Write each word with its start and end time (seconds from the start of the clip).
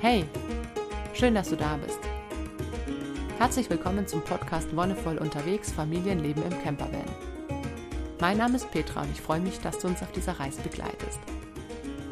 Hey, 0.00 0.24
schön, 1.12 1.34
dass 1.34 1.48
du 1.48 1.56
da 1.56 1.76
bist. 1.76 1.98
Herzlich 3.36 3.68
willkommen 3.68 4.06
zum 4.06 4.22
Podcast 4.22 4.76
Wonnevoll 4.76 5.18
unterwegs 5.18 5.72
Familienleben 5.72 6.44
im 6.44 6.62
Campervan. 6.62 7.02
Mein 8.20 8.38
Name 8.38 8.54
ist 8.54 8.70
Petra 8.70 9.02
und 9.02 9.10
ich 9.10 9.20
freue 9.20 9.40
mich, 9.40 9.58
dass 9.58 9.80
du 9.80 9.88
uns 9.88 10.00
auf 10.00 10.12
dieser 10.12 10.38
Reise 10.38 10.62
begleitest. 10.62 11.18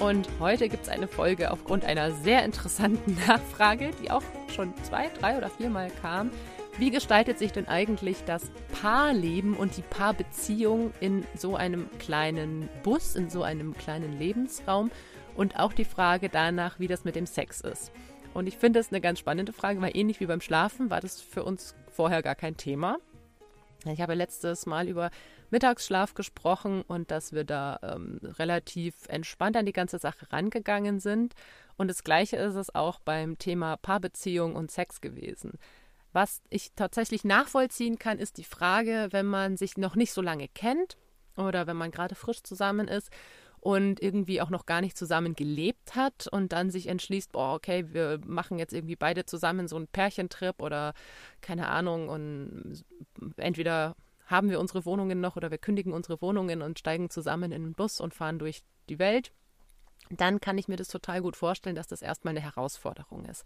Und 0.01 0.29
heute 0.41 0.69
gibt 0.69 0.83
es 0.83 0.89
eine 0.89 1.07
Folge 1.07 1.53
aufgrund 1.53 1.85
einer 1.85 2.11
sehr 2.11 2.45
interessanten 2.45 3.17
Nachfrage, 3.29 3.93
die 4.03 4.11
auch 4.11 4.25
schon 4.53 4.75
zwei, 4.83 5.09
drei 5.21 5.39
oder 5.39 5.49
viermal 5.49 5.93
kam. 6.03 6.33
Wie 6.79 6.91
gestaltet 6.91 7.39
sich 7.39 7.53
denn 7.53 7.69
eigentlich 7.69 8.25
das 8.27 8.51
Paarleben 8.83 9.55
und 9.55 9.77
die 9.77 9.83
Paarbeziehung 9.83 10.93
in 10.99 11.25
so 11.37 11.55
einem 11.55 11.89
kleinen 12.01 12.69
Bus, 12.83 13.15
in 13.15 13.31
so 13.31 13.45
einem 13.45 13.75
kleinen 13.75 14.19
Lebensraum? 14.19 14.91
Und 15.37 15.59
auch 15.59 15.73
die 15.73 15.85
Frage 15.85 16.29
danach, 16.29 16.79
wie 16.79 16.89
das 16.89 17.05
mit 17.05 17.17
dem 17.17 17.27
Sex 17.27 17.61
ist. 17.61 17.93
Und 18.35 18.47
ich 18.47 18.59
finde 18.59 18.81
das 18.81 18.91
eine 18.91 19.01
ganz 19.01 19.19
spannende 19.19 19.53
Frage, 19.53 19.81
weil 19.81 19.97
ähnlich 19.97 20.21
wie 20.21 20.27
beim 20.27 20.41
Schlafen 20.41 20.91
war 20.91 21.01
das 21.01 21.21
für 21.21 21.45
uns 21.45 21.75
vorher 21.91 22.23
gar 22.23 22.35
kein 22.35 22.57
Thema. 22.57 22.99
Ich 23.87 24.01
habe 24.01 24.15
letztes 24.15 24.67
Mal 24.67 24.89
über 24.89 25.11
Mittagsschlaf 25.51 26.15
gesprochen 26.15 26.83
und 26.83 27.11
dass 27.11 27.33
wir 27.33 27.45
da 27.45 27.79
ähm, 27.83 28.19
relativ 28.23 28.95
entspannt 29.09 29.57
an 29.57 29.67
die 29.67 29.73
ganze 29.73 29.99
Sache 29.99 30.31
rangegangen 30.33 30.99
sind. 30.99 31.35
Und 31.77 31.89
das 31.89 32.03
Gleiche 32.03 32.37
ist 32.37 32.57
es 32.57 32.75
auch 32.75 32.99
beim 33.01 33.39
Thema 33.39 33.77
Paarbeziehung 33.77 34.57
und 34.57 34.71
Sex 34.71 35.01
gewesen. 35.01 35.59
Was 36.13 36.43
ich 36.49 36.73
tatsächlich 36.75 37.25
nachvollziehen 37.25 37.99
kann, 37.99 38.19
ist 38.19 38.39
die 38.39 38.45
Frage, 38.45 39.09
wenn 39.11 39.27
man 39.27 39.57
sich 39.57 39.77
noch 39.77 39.95
nicht 39.95 40.13
so 40.13 40.23
lange 40.23 40.49
kennt 40.49 40.97
oder 41.37 41.67
wenn 41.67 41.77
man 41.77 41.91
gerade 41.91 42.15
frisch 42.15 42.43
zusammen 42.43 42.89
ist 42.89 43.11
und 43.67 44.01
irgendwie 44.01 44.41
auch 44.41 44.51
noch 44.51 44.65
gar 44.65 44.81
nicht 44.81 44.97
zusammen 44.97 45.35
gelebt 45.35 45.97
hat 45.97 46.29
und 46.29 46.53
dann 46.53 46.71
sich 46.71 46.87
entschließt, 46.87 47.33
boah, 47.33 47.55
okay, 47.55 47.85
wir 47.93 48.21
machen 48.25 48.61
jetzt 48.61 48.73
irgendwie 48.73 48.95
beide 48.95 49.27
zusammen 49.27 49.67
so 49.67 49.75
einen 49.75 49.89
Pärchentrip 49.89 50.63
oder 50.63 50.95
keine 51.41 51.67
Ahnung 51.67 52.09
und 52.09 52.85
entweder 53.37 53.97
haben 54.27 54.51
wir 54.51 54.61
unsere 54.61 54.87
Wohnungen 54.87 55.21
noch 55.21 55.35
oder 55.35 55.51
wir 55.51 55.59
kündigen 55.59 55.93
unsere 55.93 56.23
Wohnungen 56.23 56.63
und 56.63 56.79
steigen 56.79 57.11
zusammen 57.11 57.51
in 57.51 57.65
den 57.65 57.73
Bus 57.73 58.01
und 58.01 58.15
fahren 58.15 58.39
durch 58.39 58.63
die 58.89 59.01
Welt, 59.01 59.33
dann 60.11 60.41
kann 60.41 60.59
ich 60.59 60.69
mir 60.69 60.77
das 60.77 60.87
total 60.87 61.21
gut 61.21 61.35
vorstellen, 61.35 61.75
dass 61.75 61.89
das 61.89 62.03
erstmal 62.03 62.37
eine 62.37 62.43
Herausforderung 62.43 63.25
ist. 63.25 63.43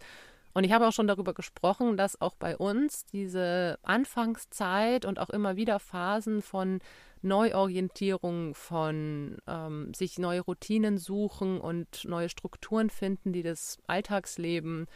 Und 0.53 0.63
ich 0.63 0.71
habe 0.71 0.87
auch 0.87 0.91
schon 0.91 1.07
darüber 1.07 1.33
gesprochen, 1.33 1.97
dass 1.97 2.19
auch 2.21 2.35
bei 2.35 2.57
uns 2.57 3.05
diese 3.05 3.79
Anfangszeit 3.83 5.05
und 5.05 5.19
auch 5.19 5.29
immer 5.29 5.55
wieder 5.55 5.79
Phasen 5.79 6.41
von 6.41 6.79
Neuorientierung, 7.21 8.55
von 8.55 9.37
ähm, 9.47 9.93
sich 9.93 10.17
neue 10.17 10.41
Routinen 10.41 10.97
suchen 10.97 11.59
und 11.61 12.05
neue 12.05 12.29
Strukturen 12.29 12.89
finden, 12.89 13.31
die 13.31 13.43
das 13.43 13.77
Alltagsleben 13.87 14.87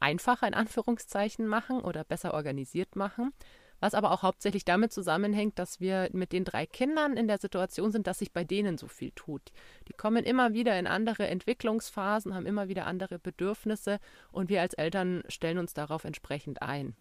einfacher 0.00 0.48
in 0.48 0.54
Anführungszeichen 0.54 1.46
machen 1.46 1.80
oder 1.80 2.04
besser 2.04 2.34
organisiert 2.34 2.96
machen 2.96 3.32
was 3.80 3.94
aber 3.94 4.12
auch 4.12 4.22
hauptsächlich 4.22 4.64
damit 4.64 4.92
zusammenhängt, 4.92 5.58
dass 5.58 5.80
wir 5.80 6.08
mit 6.12 6.32
den 6.32 6.44
drei 6.44 6.66
Kindern 6.66 7.16
in 7.16 7.26
der 7.26 7.38
Situation 7.38 7.90
sind, 7.90 8.06
dass 8.06 8.18
sich 8.18 8.32
bei 8.32 8.44
denen 8.44 8.78
so 8.78 8.86
viel 8.86 9.10
tut. 9.12 9.52
Die 9.88 9.92
kommen 9.92 10.24
immer 10.24 10.52
wieder 10.52 10.78
in 10.78 10.86
andere 10.86 11.26
Entwicklungsphasen, 11.26 12.34
haben 12.34 12.46
immer 12.46 12.68
wieder 12.68 12.86
andere 12.86 13.18
Bedürfnisse 13.18 13.98
und 14.30 14.48
wir 14.50 14.60
als 14.60 14.74
Eltern 14.74 15.24
stellen 15.28 15.58
uns 15.58 15.74
darauf 15.74 16.04
entsprechend 16.04 16.62
ein. 16.62 16.94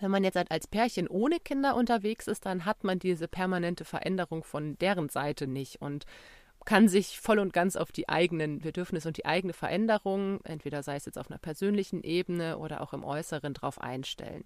Wenn 0.00 0.10
man 0.10 0.24
jetzt 0.24 0.36
halt 0.36 0.50
als 0.50 0.66
Pärchen 0.66 1.08
ohne 1.08 1.40
Kinder 1.40 1.74
unterwegs 1.74 2.26
ist, 2.28 2.46
dann 2.46 2.64
hat 2.64 2.84
man 2.84 2.98
diese 2.98 3.28
permanente 3.28 3.84
Veränderung 3.84 4.44
von 4.44 4.78
deren 4.78 5.08
Seite 5.08 5.46
nicht 5.46 5.80
und 5.80 6.04
kann 6.64 6.88
sich 6.88 7.18
voll 7.18 7.38
und 7.38 7.52
ganz 7.52 7.76
auf 7.76 7.92
die 7.92 8.08
eigenen 8.08 8.58
Bedürfnisse 8.58 9.08
und 9.08 9.16
die 9.16 9.24
eigene 9.24 9.54
Veränderung, 9.54 10.40
entweder 10.44 10.82
sei 10.82 10.96
es 10.96 11.06
jetzt 11.06 11.18
auf 11.18 11.30
einer 11.30 11.38
persönlichen 11.38 12.02
Ebene 12.02 12.58
oder 12.58 12.82
auch 12.82 12.92
im 12.92 13.04
Äußeren, 13.04 13.54
drauf 13.54 13.80
einstellen. 13.80 14.44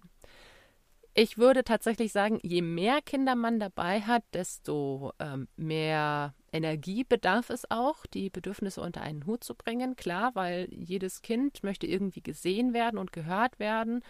Ich 1.15 1.37
würde 1.37 1.63
tatsächlich 1.63 2.11
sagen, 2.11 2.39
je 2.41 2.63
mehr 2.63 2.99
Kinder 3.01 3.35
man 3.35 3.59
dabei 3.59 4.01
hat, 4.01 4.23
desto 4.33 5.13
ähm, 5.19 5.47
mehr 5.55 6.33
Energie 6.51 7.03
bedarf 7.03 7.51
es 7.51 7.69
auch, 7.69 8.07
die 8.07 8.31
Bedürfnisse 8.31 8.81
unter 8.81 9.01
einen 9.01 9.27
Hut 9.27 9.43
zu 9.43 9.53
bringen. 9.53 9.95
Klar, 9.95 10.31
weil 10.33 10.67
jedes 10.71 11.21
Kind 11.21 11.63
möchte 11.63 11.85
irgendwie 11.85 12.23
gesehen 12.23 12.73
werden 12.73 12.97
und 12.97 13.11
gehört 13.11 13.59
werden. 13.59 14.03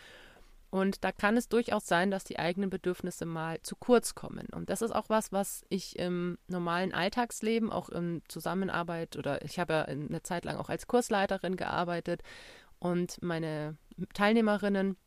Und 0.69 1.03
da 1.03 1.11
kann 1.11 1.35
es 1.35 1.49
durchaus 1.49 1.85
sein, 1.85 2.09
dass 2.09 2.23
die 2.23 2.39
eigenen 2.39 2.69
Bedürfnisse 2.69 3.25
mal 3.25 3.61
zu 3.61 3.75
kurz 3.75 4.15
kommen. 4.15 4.47
Und 4.53 4.69
das 4.69 4.81
ist 4.81 4.91
auch 4.91 5.09
was, 5.09 5.33
was 5.33 5.65
ich 5.67 5.99
im 5.99 6.37
normalen 6.47 6.93
Alltagsleben, 6.93 7.69
auch 7.69 7.89
in 7.89 8.21
Zusammenarbeit 8.29 9.17
oder 9.17 9.43
ich 9.43 9.59
habe 9.59 9.73
ja 9.73 9.81
eine 9.83 10.23
Zeit 10.23 10.45
lang 10.45 10.55
auch 10.55 10.69
als 10.69 10.87
Kursleiterin 10.87 11.57
gearbeitet 11.57 12.23
und 12.79 13.21
meine 13.21 13.77
Teilnehmerinnen 14.13 14.97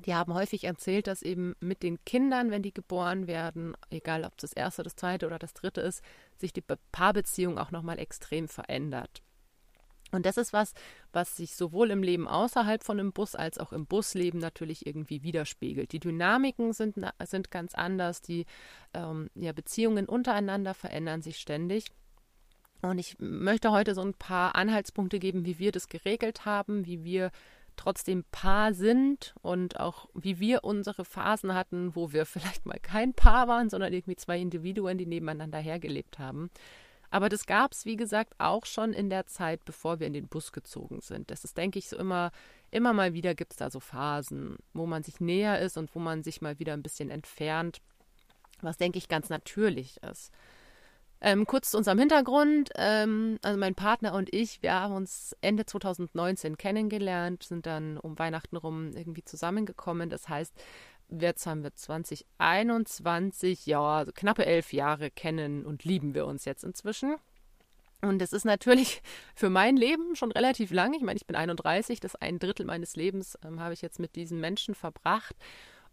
die 0.00 0.14
haben 0.14 0.34
häufig 0.34 0.64
erzählt, 0.64 1.06
dass 1.06 1.22
eben 1.22 1.54
mit 1.60 1.82
den 1.82 2.04
Kindern, 2.04 2.50
wenn 2.50 2.62
die 2.62 2.74
geboren 2.74 3.26
werden, 3.26 3.76
egal 3.90 4.24
ob 4.24 4.36
das 4.38 4.52
erste, 4.52 4.82
das 4.82 4.96
zweite 4.96 5.26
oder 5.26 5.38
das 5.38 5.54
dritte 5.54 5.80
ist, 5.80 6.02
sich 6.36 6.52
die 6.52 6.64
Paarbeziehung 6.92 7.58
auch 7.58 7.70
nochmal 7.70 7.98
extrem 7.98 8.48
verändert. 8.48 9.22
Und 10.12 10.26
das 10.26 10.36
ist 10.36 10.52
was, 10.52 10.74
was 11.12 11.36
sich 11.36 11.54
sowohl 11.54 11.90
im 11.90 12.02
Leben 12.02 12.26
außerhalb 12.26 12.82
von 12.82 12.98
einem 12.98 13.12
Bus 13.12 13.34
als 13.34 13.58
auch 13.58 13.72
im 13.72 13.86
Busleben 13.86 14.40
natürlich 14.40 14.86
irgendwie 14.86 15.22
widerspiegelt. 15.22 15.92
Die 15.92 16.00
Dynamiken 16.00 16.72
sind, 16.72 16.96
sind 17.24 17.50
ganz 17.50 17.74
anders, 17.74 18.20
die 18.20 18.46
ähm, 18.92 19.30
ja, 19.34 19.52
Beziehungen 19.52 20.06
untereinander 20.06 20.74
verändern 20.74 21.22
sich 21.22 21.38
ständig. 21.38 21.86
Und 22.82 22.98
ich 22.98 23.16
möchte 23.18 23.70
heute 23.70 23.94
so 23.94 24.00
ein 24.00 24.14
paar 24.14 24.54
Anhaltspunkte 24.56 25.18
geben, 25.18 25.44
wie 25.44 25.58
wir 25.58 25.70
das 25.70 25.88
geregelt 25.88 26.44
haben, 26.44 26.86
wie 26.86 27.04
wir 27.04 27.30
trotzdem 27.80 28.24
Paar 28.30 28.74
sind 28.74 29.34
und 29.40 29.80
auch 29.80 30.10
wie 30.12 30.38
wir 30.38 30.64
unsere 30.64 31.06
Phasen 31.06 31.54
hatten, 31.54 31.96
wo 31.96 32.12
wir 32.12 32.26
vielleicht 32.26 32.66
mal 32.66 32.78
kein 32.78 33.14
Paar 33.14 33.48
waren, 33.48 33.70
sondern 33.70 33.92
irgendwie 33.92 34.16
zwei 34.16 34.38
Individuen, 34.38 34.98
die 34.98 35.06
nebeneinander 35.06 35.58
hergelebt 35.58 36.18
haben. 36.18 36.50
Aber 37.10 37.28
das 37.28 37.46
gab 37.46 37.72
es, 37.72 37.86
wie 37.86 37.96
gesagt, 37.96 38.34
auch 38.38 38.66
schon 38.66 38.92
in 38.92 39.08
der 39.08 39.26
Zeit, 39.26 39.64
bevor 39.64 39.98
wir 39.98 40.06
in 40.06 40.12
den 40.12 40.28
Bus 40.28 40.52
gezogen 40.52 41.00
sind. 41.00 41.30
Das 41.30 41.42
ist, 41.42 41.56
denke 41.56 41.78
ich, 41.78 41.88
so 41.88 41.96
immer, 41.96 42.30
immer 42.70 42.92
mal 42.92 43.14
wieder 43.14 43.34
gibt 43.34 43.52
es 43.52 43.58
da 43.58 43.70
so 43.70 43.80
Phasen, 43.80 44.58
wo 44.74 44.86
man 44.86 45.02
sich 45.02 45.18
näher 45.18 45.58
ist 45.58 45.76
und 45.76 45.92
wo 45.94 45.98
man 45.98 46.22
sich 46.22 46.42
mal 46.42 46.58
wieder 46.58 46.74
ein 46.74 46.82
bisschen 46.82 47.10
entfernt, 47.10 47.80
was, 48.60 48.76
denke 48.76 48.98
ich, 48.98 49.08
ganz 49.08 49.30
natürlich 49.30 49.96
ist. 50.02 50.30
Ähm, 51.22 51.46
kurz 51.46 51.70
zu 51.70 51.78
unserem 51.78 51.98
Hintergrund. 51.98 52.70
Ähm, 52.76 53.38
also 53.42 53.58
mein 53.58 53.74
Partner 53.74 54.14
und 54.14 54.32
ich, 54.32 54.62
wir 54.62 54.72
haben 54.72 54.94
uns 54.94 55.36
Ende 55.42 55.66
2019 55.66 56.56
kennengelernt, 56.56 57.42
sind 57.42 57.66
dann 57.66 57.98
um 57.98 58.18
Weihnachten 58.18 58.56
rum 58.56 58.92
irgendwie 58.94 59.24
zusammengekommen. 59.24 60.08
Das 60.08 60.28
heißt, 60.28 60.54
jetzt 61.10 61.46
haben 61.46 61.62
wir 61.62 61.74
2021, 61.74 63.66
ja, 63.66 63.80
also 63.82 64.12
knappe 64.12 64.46
elf 64.46 64.72
Jahre 64.72 65.10
kennen 65.10 65.66
und 65.66 65.84
lieben 65.84 66.14
wir 66.14 66.26
uns 66.26 66.44
jetzt 66.46 66.64
inzwischen. 66.64 67.16
Und 68.02 68.18
das 68.20 68.32
ist 68.32 68.44
natürlich 68.44 69.02
für 69.34 69.50
mein 69.50 69.76
Leben 69.76 70.16
schon 70.16 70.32
relativ 70.32 70.70
lang. 70.70 70.94
Ich 70.94 71.02
meine, 71.02 71.18
ich 71.18 71.26
bin 71.26 71.36
31, 71.36 72.00
das 72.00 72.16
ein 72.16 72.38
Drittel 72.38 72.64
meines 72.64 72.96
Lebens 72.96 73.38
ähm, 73.44 73.60
habe 73.60 73.74
ich 73.74 73.82
jetzt 73.82 73.98
mit 73.98 74.16
diesen 74.16 74.40
Menschen 74.40 74.74
verbracht. 74.74 75.36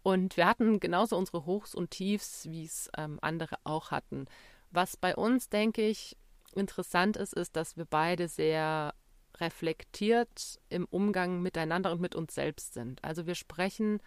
Und 0.02 0.36
wir 0.36 0.46
hatten 0.46 0.80
genauso 0.80 1.16
unsere 1.18 1.44
Hochs 1.44 1.74
und 1.74 1.90
Tiefs, 1.90 2.48
wie 2.48 2.64
es 2.64 2.88
ähm, 2.96 3.18
andere 3.20 3.56
auch 3.64 3.90
hatten. 3.90 4.26
Was 4.70 4.96
bei 4.96 5.16
uns, 5.16 5.48
denke 5.48 5.86
ich, 5.86 6.16
interessant 6.54 7.16
ist, 7.16 7.34
ist, 7.34 7.56
dass 7.56 7.76
wir 7.76 7.84
beide 7.84 8.28
sehr 8.28 8.94
reflektiert 9.36 10.58
im 10.68 10.86
Umgang 10.86 11.42
miteinander 11.42 11.92
und 11.92 12.00
mit 12.00 12.14
uns 12.14 12.34
selbst 12.34 12.74
sind. 12.74 13.02
Also 13.04 13.26
wir 13.26 13.34
sprechen 13.34 14.00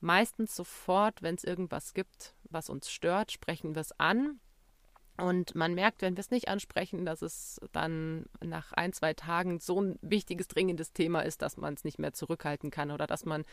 meistens 0.00 0.54
sofort, 0.54 1.22
wenn 1.22 1.34
es 1.34 1.44
irgendwas 1.44 1.94
gibt, 1.94 2.34
was 2.44 2.70
uns 2.70 2.90
stört, 2.90 3.32
sprechen 3.32 3.74
wir 3.74 3.80
es 3.80 3.98
an. 3.98 4.40
Und 5.16 5.54
man 5.54 5.74
merkt, 5.74 6.02
wenn 6.02 6.16
wir 6.16 6.20
es 6.20 6.30
nicht 6.30 6.48
ansprechen, 6.48 7.06
dass 7.06 7.22
es 7.22 7.58
dann 7.72 8.26
nach 8.44 8.72
ein, 8.72 8.92
zwei 8.92 9.14
Tagen 9.14 9.60
so 9.60 9.80
ein 9.80 9.98
wichtiges, 10.02 10.46
dringendes 10.46 10.92
Thema 10.92 11.22
ist, 11.22 11.40
dass 11.40 11.56
man 11.56 11.74
es 11.74 11.84
nicht 11.84 11.98
mehr 11.98 12.12
zurückhalten 12.12 12.70
kann 12.70 12.90
oder 12.90 13.06
dass 13.06 13.24
man 13.24 13.44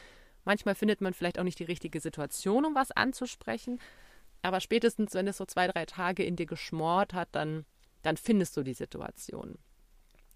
manchmal 0.43 0.75
findet 0.75 0.99
man 0.99 1.13
vielleicht 1.13 1.39
auch 1.39 1.43
nicht 1.43 1.59
die 1.59 1.63
richtige 1.63 2.01
Situation, 2.01 2.65
um 2.65 2.75
was 2.75 2.91
anzusprechen. 2.91 3.79
Aber 4.43 4.59
spätestens, 4.59 5.13
wenn 5.13 5.27
es 5.27 5.37
so 5.37 5.45
zwei, 5.45 5.67
drei 5.67 5.85
Tage 5.85 6.23
in 6.23 6.35
dir 6.35 6.45
geschmort 6.45 7.13
hat, 7.13 7.29
dann, 7.31 7.65
dann 8.03 8.17
findest 8.17 8.55
du 8.55 8.61
die 8.61 8.73
Situation. 8.73 9.57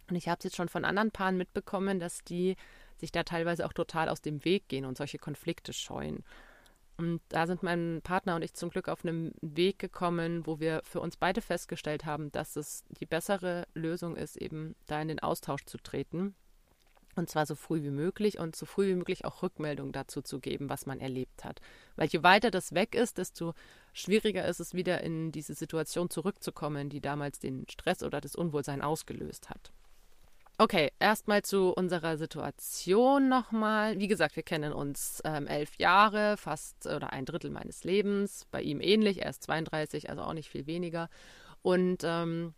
Und 0.09 0.15
ich 0.15 0.29
habe 0.29 0.37
es 0.39 0.45
jetzt 0.45 0.55
schon 0.55 0.69
von 0.69 0.85
anderen 0.85 1.11
Paaren 1.11 1.37
mitbekommen, 1.37 1.99
dass 1.99 2.23
die 2.23 2.55
sich 2.97 3.11
da 3.11 3.23
teilweise 3.23 3.65
auch 3.65 3.73
total 3.73 4.07
aus 4.07 4.21
dem 4.21 4.43
Weg 4.45 4.69
gehen 4.69 4.85
und 4.85 4.97
solche 4.97 5.17
Konflikte 5.17 5.73
scheuen. 5.73 6.23
Und 6.95 7.21
da 7.27 7.45
sind 7.45 7.61
mein 7.61 7.99
Partner 8.01 8.35
und 8.37 8.41
ich 8.41 8.53
zum 8.53 8.69
Glück 8.69 8.87
auf 8.87 9.03
einem 9.03 9.33
Weg 9.41 9.77
gekommen, 9.77 10.47
wo 10.47 10.59
wir 10.59 10.81
für 10.83 11.01
uns 11.01 11.17
beide 11.17 11.41
festgestellt 11.41 12.05
haben, 12.05 12.31
dass 12.31 12.55
es 12.55 12.85
die 13.01 13.05
bessere 13.05 13.67
Lösung 13.75 14.15
ist, 14.15 14.37
eben 14.37 14.75
da 14.87 15.01
in 15.01 15.09
den 15.09 15.19
Austausch 15.19 15.65
zu 15.65 15.77
treten 15.77 16.33
und 17.17 17.29
zwar 17.29 17.45
so 17.45 17.55
früh 17.55 17.83
wie 17.83 17.91
möglich 17.91 18.39
und 18.39 18.55
so 18.55 18.65
früh 18.65 18.87
wie 18.87 18.95
möglich 18.95 19.25
auch 19.25 19.43
Rückmeldungen 19.43 19.91
dazu 19.91 20.21
zu 20.21 20.39
geben, 20.39 20.69
was 20.69 20.85
man 20.85 20.99
erlebt 20.99 21.43
hat. 21.43 21.61
Weil 21.95 22.07
je 22.07 22.23
weiter 22.23 22.51
das 22.51 22.73
weg 22.73 22.95
ist, 22.95 23.17
desto 23.17 23.53
schwieriger 23.93 24.45
ist 24.45 24.59
es 24.59 24.73
wieder 24.73 25.01
in 25.01 25.31
diese 25.31 25.53
Situation 25.53 26.09
zurückzukommen, 26.09 26.89
die 26.89 27.01
damals 27.01 27.39
den 27.39 27.65
Stress 27.69 28.03
oder 28.03 28.21
das 28.21 28.35
Unwohlsein 28.35 28.81
ausgelöst 28.81 29.49
hat. 29.49 29.71
Okay, 30.59 30.91
erstmal 30.99 31.43
zu 31.43 31.71
unserer 31.71 32.17
Situation 32.17 33.29
nochmal. 33.29 33.99
Wie 33.99 34.07
gesagt, 34.07 34.35
wir 34.35 34.41
kennen 34.41 34.73
uns 34.73 35.21
ähm, 35.23 35.45
elf 35.45 35.75
Jahre, 35.77 36.35
fast 36.35 36.87
oder 36.87 37.13
ein 37.13 37.25
Drittel 37.25 37.51
meines 37.51 37.83
Lebens. 37.83 38.47
Bei 38.49 38.63
ihm 38.63 38.81
ähnlich, 38.81 39.21
er 39.21 39.29
ist 39.29 39.43
32, 39.43 40.09
also 40.09 40.23
auch 40.23 40.33
nicht 40.33 40.49
viel 40.49 40.65
weniger. 40.65 41.09
Und 41.61 41.99
ähm, 42.03 42.55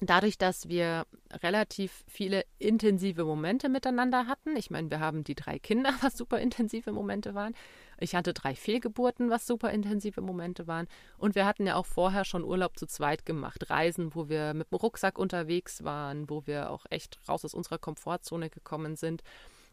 dadurch, 0.00 0.38
dass 0.38 0.68
wir 0.68 1.06
relativ 1.42 2.04
viele 2.06 2.44
intensive 2.58 3.24
Momente 3.24 3.68
miteinander 3.68 4.26
hatten, 4.26 4.56
ich 4.56 4.70
meine, 4.70 4.90
wir 4.90 5.00
haben 5.00 5.24
die 5.24 5.34
drei 5.34 5.58
Kinder, 5.58 5.92
was 6.02 6.16
super 6.16 6.38
intensive 6.38 6.92
Momente 6.92 7.34
waren. 7.34 7.54
Ich 7.98 8.14
hatte 8.14 8.32
drei 8.32 8.54
Fehlgeburten, 8.54 9.28
was 9.28 9.46
super 9.46 9.70
intensive 9.70 10.20
Momente 10.20 10.66
waren. 10.66 10.86
Und 11.16 11.34
wir 11.34 11.46
hatten 11.46 11.66
ja 11.66 11.74
auch 11.74 11.86
vorher 11.86 12.24
schon 12.24 12.44
Urlaub 12.44 12.78
zu 12.78 12.86
zweit 12.86 13.26
gemacht. 13.26 13.70
Reisen, 13.70 14.14
wo 14.14 14.28
wir 14.28 14.54
mit 14.54 14.70
dem 14.70 14.76
Rucksack 14.76 15.18
unterwegs 15.18 15.82
waren, 15.82 16.30
wo 16.30 16.46
wir 16.46 16.70
auch 16.70 16.86
echt 16.90 17.18
raus 17.28 17.44
aus 17.44 17.54
unserer 17.54 17.78
Komfortzone 17.78 18.50
gekommen 18.50 18.94
sind. 18.94 19.22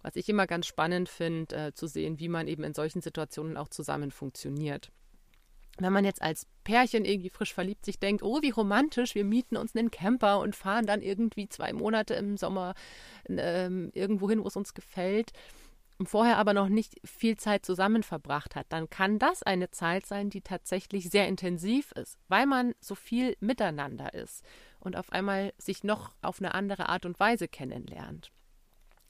Was 0.02 0.16
ich 0.16 0.30
immer 0.30 0.48
ganz 0.48 0.66
spannend 0.66 1.10
finde, 1.10 1.56
äh, 1.56 1.74
zu 1.74 1.88
sehen, 1.88 2.20
wie 2.20 2.30
man 2.30 2.48
eben 2.48 2.64
in 2.64 2.74
solchen 2.74 3.02
Situationen 3.02 3.58
auch 3.58 3.70
zusammen 3.70 4.12
funktioniert 4.12 4.92
wenn 5.78 5.94
man 5.94 6.06
jetzt 6.06 6.22
als 6.22 6.48
Pärchen 6.64 7.06
irgendwie 7.06 7.30
frisch 7.30 7.54
verliebt 7.54 7.86
sich 7.86 8.00
denkt, 8.00 8.24
oh, 8.24 8.42
wie 8.42 8.50
romantisch, 8.50 9.16
wir 9.16 9.26
mieten 9.26 9.58
uns 9.58 9.76
einen 9.76 9.92
Camper 9.92 10.40
und 10.40 10.56
fahren 10.56 10.86
dann 10.86 11.02
irgendwie 11.02 11.50
zwei 11.50 11.74
Monate 11.74 12.14
im 12.14 12.38
Sommer 12.38 12.76
ähm, 13.28 13.92
irgendwo 13.94 14.30
hin, 14.30 14.44
wo 14.44 14.48
es 14.48 14.56
uns 14.56 14.74
gefällt, 14.74 15.32
vorher 16.04 16.38
aber 16.38 16.54
noch 16.54 16.70
nicht 16.70 16.96
viel 17.06 17.38
Zeit 17.38 17.66
zusammen 17.66 18.04
verbracht 18.04 18.56
hat, 18.56 18.66
dann 18.70 18.90
kann 18.90 19.20
das 19.20 19.44
eine 19.44 19.72
Zeit 19.72 20.06
sein, 20.06 20.30
die 20.30 20.42
tatsächlich 20.42 21.10
sehr 21.10 21.28
intensiv 21.28 21.92
ist, 21.94 22.18
weil 22.28 22.46
man 22.46 22.74
so 22.80 22.96
viel 22.96 23.38
miteinander 23.40 24.14
ist 24.14 24.44
und 24.80 24.96
auf 24.98 25.12
einmal 25.12 25.54
sich 25.58 25.84
noch 25.84 26.12
auf 26.22 26.40
eine 26.40 26.54
andere 26.54 26.90
Art 26.90 27.06
und 27.06 27.20
Weise 27.20 27.48
kennenlernt. 27.48 28.32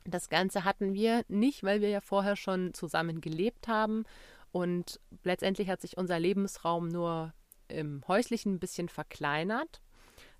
Das 0.03 0.29
Ganze 0.29 0.63
hatten 0.63 0.94
wir 0.94 1.25
nicht, 1.27 1.63
weil 1.63 1.81
wir 1.81 1.89
ja 1.89 2.01
vorher 2.01 2.35
schon 2.35 2.75
zusammen 2.75 3.21
gelebt 3.21 3.67
haben 3.67 4.06
und 4.55 5.01
letztendlich 5.25 5.67
hat 5.67 5.81
sich 5.81 5.97
unser 5.97 6.17
Lebensraum 6.17 6.87
nur 6.87 7.33
im 7.67 8.01
häuslichen 8.07 8.53
ein 8.53 8.59
bisschen 8.61 8.87
verkleinert. 8.87 9.81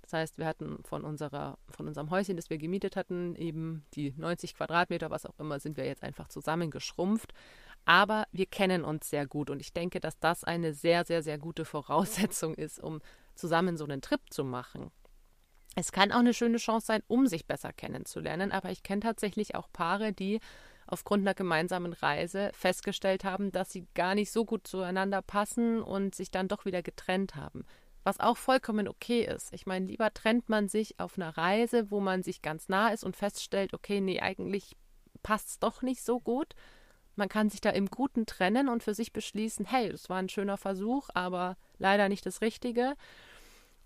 Das 0.03 0.13
heißt, 0.13 0.38
wir 0.38 0.45
hatten 0.45 0.81
von, 0.85 1.03
unserer, 1.03 1.57
von 1.67 1.85
unserem 1.85 2.12
Häuschen, 2.12 2.38
das 2.38 2.50
wir 2.50 2.57
gemietet 2.57 2.95
hatten, 2.95 3.35
eben 3.35 3.83
die 3.94 4.13
90 4.15 4.56
Quadratmeter, 4.56 5.09
was 5.09 5.25
auch 5.25 5.38
immer, 5.38 5.59
sind 5.59 5.75
wir 5.75 5.83
jetzt 5.83 6.01
einfach 6.01 6.29
zusammengeschrumpft. 6.29 7.33
Aber 7.83 8.23
wir 8.31 8.45
kennen 8.45 8.85
uns 8.85 9.09
sehr 9.09 9.27
gut 9.27 9.50
und 9.50 9.59
ich 9.59 9.73
denke, 9.73 10.00
dass 10.00 10.17
das 10.17 10.45
eine 10.45 10.73
sehr, 10.73 11.03
sehr, 11.03 11.21
sehr 11.21 11.38
gute 11.38 11.65
Voraussetzung 11.65 12.56
ist, 12.56 12.79
um 12.79 13.01
zusammen 13.33 13.75
so 13.75 13.83
einen 13.83 14.00
Trip 14.00 14.21
zu 14.29 14.45
machen. 14.45 14.91
Es 15.75 15.91
kann 15.91 16.13
auch 16.13 16.19
eine 16.19 16.33
schöne 16.33 16.57
Chance 16.57 16.85
sein, 16.85 17.03
um 17.07 17.27
sich 17.27 17.47
besser 17.47 17.73
kennenzulernen, 17.73 18.53
aber 18.53 18.71
ich 18.71 18.81
kenne 18.81 19.01
tatsächlich 19.01 19.56
auch 19.56 19.67
Paare, 19.73 20.13
die 20.13 20.39
aufgrund 20.88 21.22
einer 21.24 21.34
gemeinsamen 21.34 21.94
Reise 21.94 22.52
festgestellt 22.54 23.24
haben, 23.24 23.52
dass 23.52 23.72
sie 23.72 23.88
gar 23.96 24.16
nicht 24.16 24.32
so 24.32 24.46
gut 24.46 24.68
zueinander 24.68 25.22
passen 25.22 25.82
und 25.82 26.16
sich 26.16 26.32
dann 26.32 26.48
doch 26.48 26.66
wieder 26.66 26.84
getrennt 26.84 27.36
haben. 27.36 27.66
Was 28.04 28.20
auch 28.20 28.38
vollkommen 28.38 28.88
okay 28.88 29.24
ist. 29.26 29.52
Ich 29.52 29.66
meine, 29.66 29.88
lieber 29.88 30.14
trennt 30.14 30.48
man 30.48 30.70
sich 30.70 31.00
auf 31.00 31.18
einer 31.18 31.36
Reise, 31.36 31.90
wo 31.90 32.00
man 32.00 32.22
sich 32.22 32.44
ganz 32.44 32.70
nah 32.70 32.90
ist 32.90 33.04
und 33.04 33.16
feststellt, 33.16 33.74
okay, 33.74 34.00
nee, 34.00 34.20
eigentlich 34.20 34.76
passt 35.24 35.50
es 35.50 35.60
doch 35.60 35.82
nicht 35.82 36.04
so 36.04 36.20
gut. 36.20 36.54
Man 37.16 37.30
kann 37.30 37.50
sich 37.50 37.62
da 37.62 37.72
im 37.72 37.88
Guten 37.88 38.28
trennen 38.28 38.70
und 38.70 38.84
für 38.84 38.94
sich 38.94 39.12
beschließen, 39.12 39.66
hey, 39.66 39.90
das 39.90 40.10
war 40.10 40.18
ein 40.18 40.30
schöner 40.30 40.58
Versuch, 40.58 41.10
aber 41.16 41.58
leider 41.80 42.10
nicht 42.10 42.26
das 42.28 42.42
Richtige. 42.42 42.96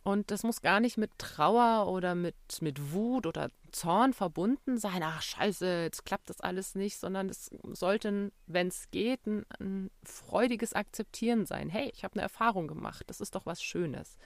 Und 0.04 0.32
das 0.32 0.44
muss 0.44 0.62
gar 0.62 0.80
nicht 0.80 0.98
mit 0.98 1.12
Trauer 1.18 1.88
oder 1.88 2.16
mit, 2.16 2.36
mit 2.62 2.92
Wut 2.92 3.26
oder 3.26 3.52
Zorn 3.72 4.14
verbunden 4.14 4.78
sein. 4.78 5.02
Ach, 5.04 5.22
scheiße, 5.22 5.84
jetzt 5.84 6.06
klappt 6.06 6.30
das 6.30 6.42
alles 6.42 6.76
nicht, 6.76 6.98
sondern 6.98 7.30
es 7.30 7.50
sollte, 7.74 8.32
wenn 8.48 8.68
es 8.68 8.90
geht, 8.92 9.26
ein, 9.26 9.46
ein 9.60 9.92
freudiges 10.04 10.74
Akzeptieren 10.74 11.46
sein. 11.46 11.70
Hey, 11.70 11.92
ich 11.94 12.04
habe 12.04 12.16
eine 12.16 12.24
Erfahrung 12.24 12.68
gemacht. 12.68 13.04
Das 13.08 13.22
ist 13.22 13.36
doch 13.36 13.46
was 13.46 13.62
Schönes. 13.62 14.18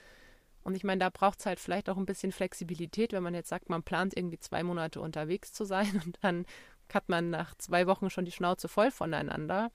Und 0.62 0.76
ich 0.76 0.84
meine, 0.84 1.00
da 1.00 1.10
braucht 1.10 1.40
es 1.40 1.46
halt 1.46 1.60
vielleicht 1.60 1.90
auch 1.90 1.98
ein 1.98 2.06
bisschen 2.06 2.32
Flexibilität, 2.32 3.12
wenn 3.12 3.22
man 3.22 3.34
jetzt 3.34 3.50
sagt, 3.50 3.68
man 3.68 3.82
plant 3.82 4.16
irgendwie 4.16 4.38
zwei 4.38 4.62
Monate 4.62 5.00
unterwegs 5.00 5.52
zu 5.52 5.64
sein 5.64 6.00
und 6.04 6.18
dann 6.22 6.46
hat 6.92 7.08
man 7.08 7.30
nach 7.30 7.54
zwei 7.56 7.86
Wochen 7.86 8.10
schon 8.10 8.24
die 8.24 8.32
Schnauze 8.32 8.68
voll 8.68 8.90
voneinander 8.90 9.70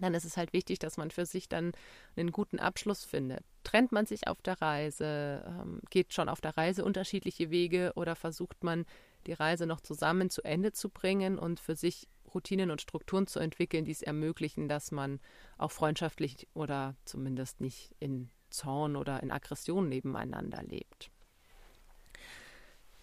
dann 0.00 0.14
ist 0.14 0.24
es 0.24 0.36
halt 0.36 0.52
wichtig, 0.52 0.78
dass 0.78 0.96
man 0.96 1.10
für 1.10 1.26
sich 1.26 1.48
dann 1.48 1.72
einen 2.16 2.32
guten 2.32 2.58
Abschluss 2.58 3.04
findet. 3.04 3.44
Trennt 3.62 3.92
man 3.92 4.06
sich 4.06 4.28
auf 4.28 4.42
der 4.42 4.60
Reise, 4.60 5.44
ähm, 5.46 5.80
geht 5.90 6.12
schon 6.12 6.28
auf 6.28 6.40
der 6.40 6.56
Reise 6.56 6.84
unterschiedliche 6.84 7.50
Wege 7.50 7.92
oder 7.94 8.16
versucht 8.16 8.64
man 8.64 8.84
die 9.26 9.32
Reise 9.32 9.66
noch 9.66 9.80
zusammen 9.80 10.30
zu 10.30 10.42
Ende 10.42 10.72
zu 10.72 10.88
bringen 10.88 11.38
und 11.38 11.60
für 11.60 11.76
sich 11.76 12.08
Routinen 12.34 12.70
und 12.70 12.82
Strukturen 12.82 13.26
zu 13.26 13.38
entwickeln, 13.38 13.84
die 13.84 13.92
es 13.92 14.02
ermöglichen, 14.02 14.68
dass 14.68 14.90
man 14.90 15.20
auch 15.56 15.70
freundschaftlich 15.70 16.48
oder 16.54 16.96
zumindest 17.04 17.60
nicht 17.60 17.94
in 18.00 18.30
Zorn 18.50 18.96
oder 18.96 19.22
in 19.22 19.30
Aggression 19.30 19.88
nebeneinander 19.88 20.62
lebt. 20.62 21.10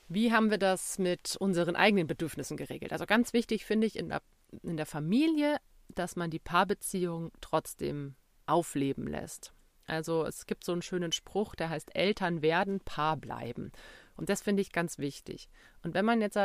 Wie 0.08 0.34
haben 0.34 0.52
wir 0.52 0.58
das 0.58 1.00
mit 1.00 1.38
unseren 1.38 1.78
eigenen 1.78 2.08
Bedürfnissen 2.08 2.58
geregelt? 2.58 2.92
Also 2.92 3.06
ganz 3.06 3.32
wichtig 3.32 3.64
finde 3.64 3.88
ich 3.88 3.98
in 3.98 4.10
der, 4.10 4.22
in 4.62 4.76
der 4.76 4.86
Familie 4.86 5.58
dass 6.00 6.16
man 6.16 6.30
die 6.30 6.40
Paarbeziehung 6.40 7.32
trotzdem 7.42 8.16
aufleben 8.46 9.08
lässt. 9.08 9.54
Also 9.86 10.26
es 10.26 10.46
gibt 10.46 10.64
so 10.64 10.72
einen 10.72 10.82
schönen 10.82 11.12
Spruch, 11.12 11.56
der 11.56 11.70
heißt 11.70 11.96
Eltern 11.96 12.42
werden, 12.42 12.80
Paar 12.80 13.18
bleiben. 13.18 13.72
Und 14.16 14.30
das 14.30 14.42
finde 14.42 14.62
ich 14.62 14.72
ganz 14.72 15.00
wichtig. 15.00 15.50
Und 15.84 15.94
wenn 15.94 16.06
man 16.06 16.22
jetzt 16.22 16.38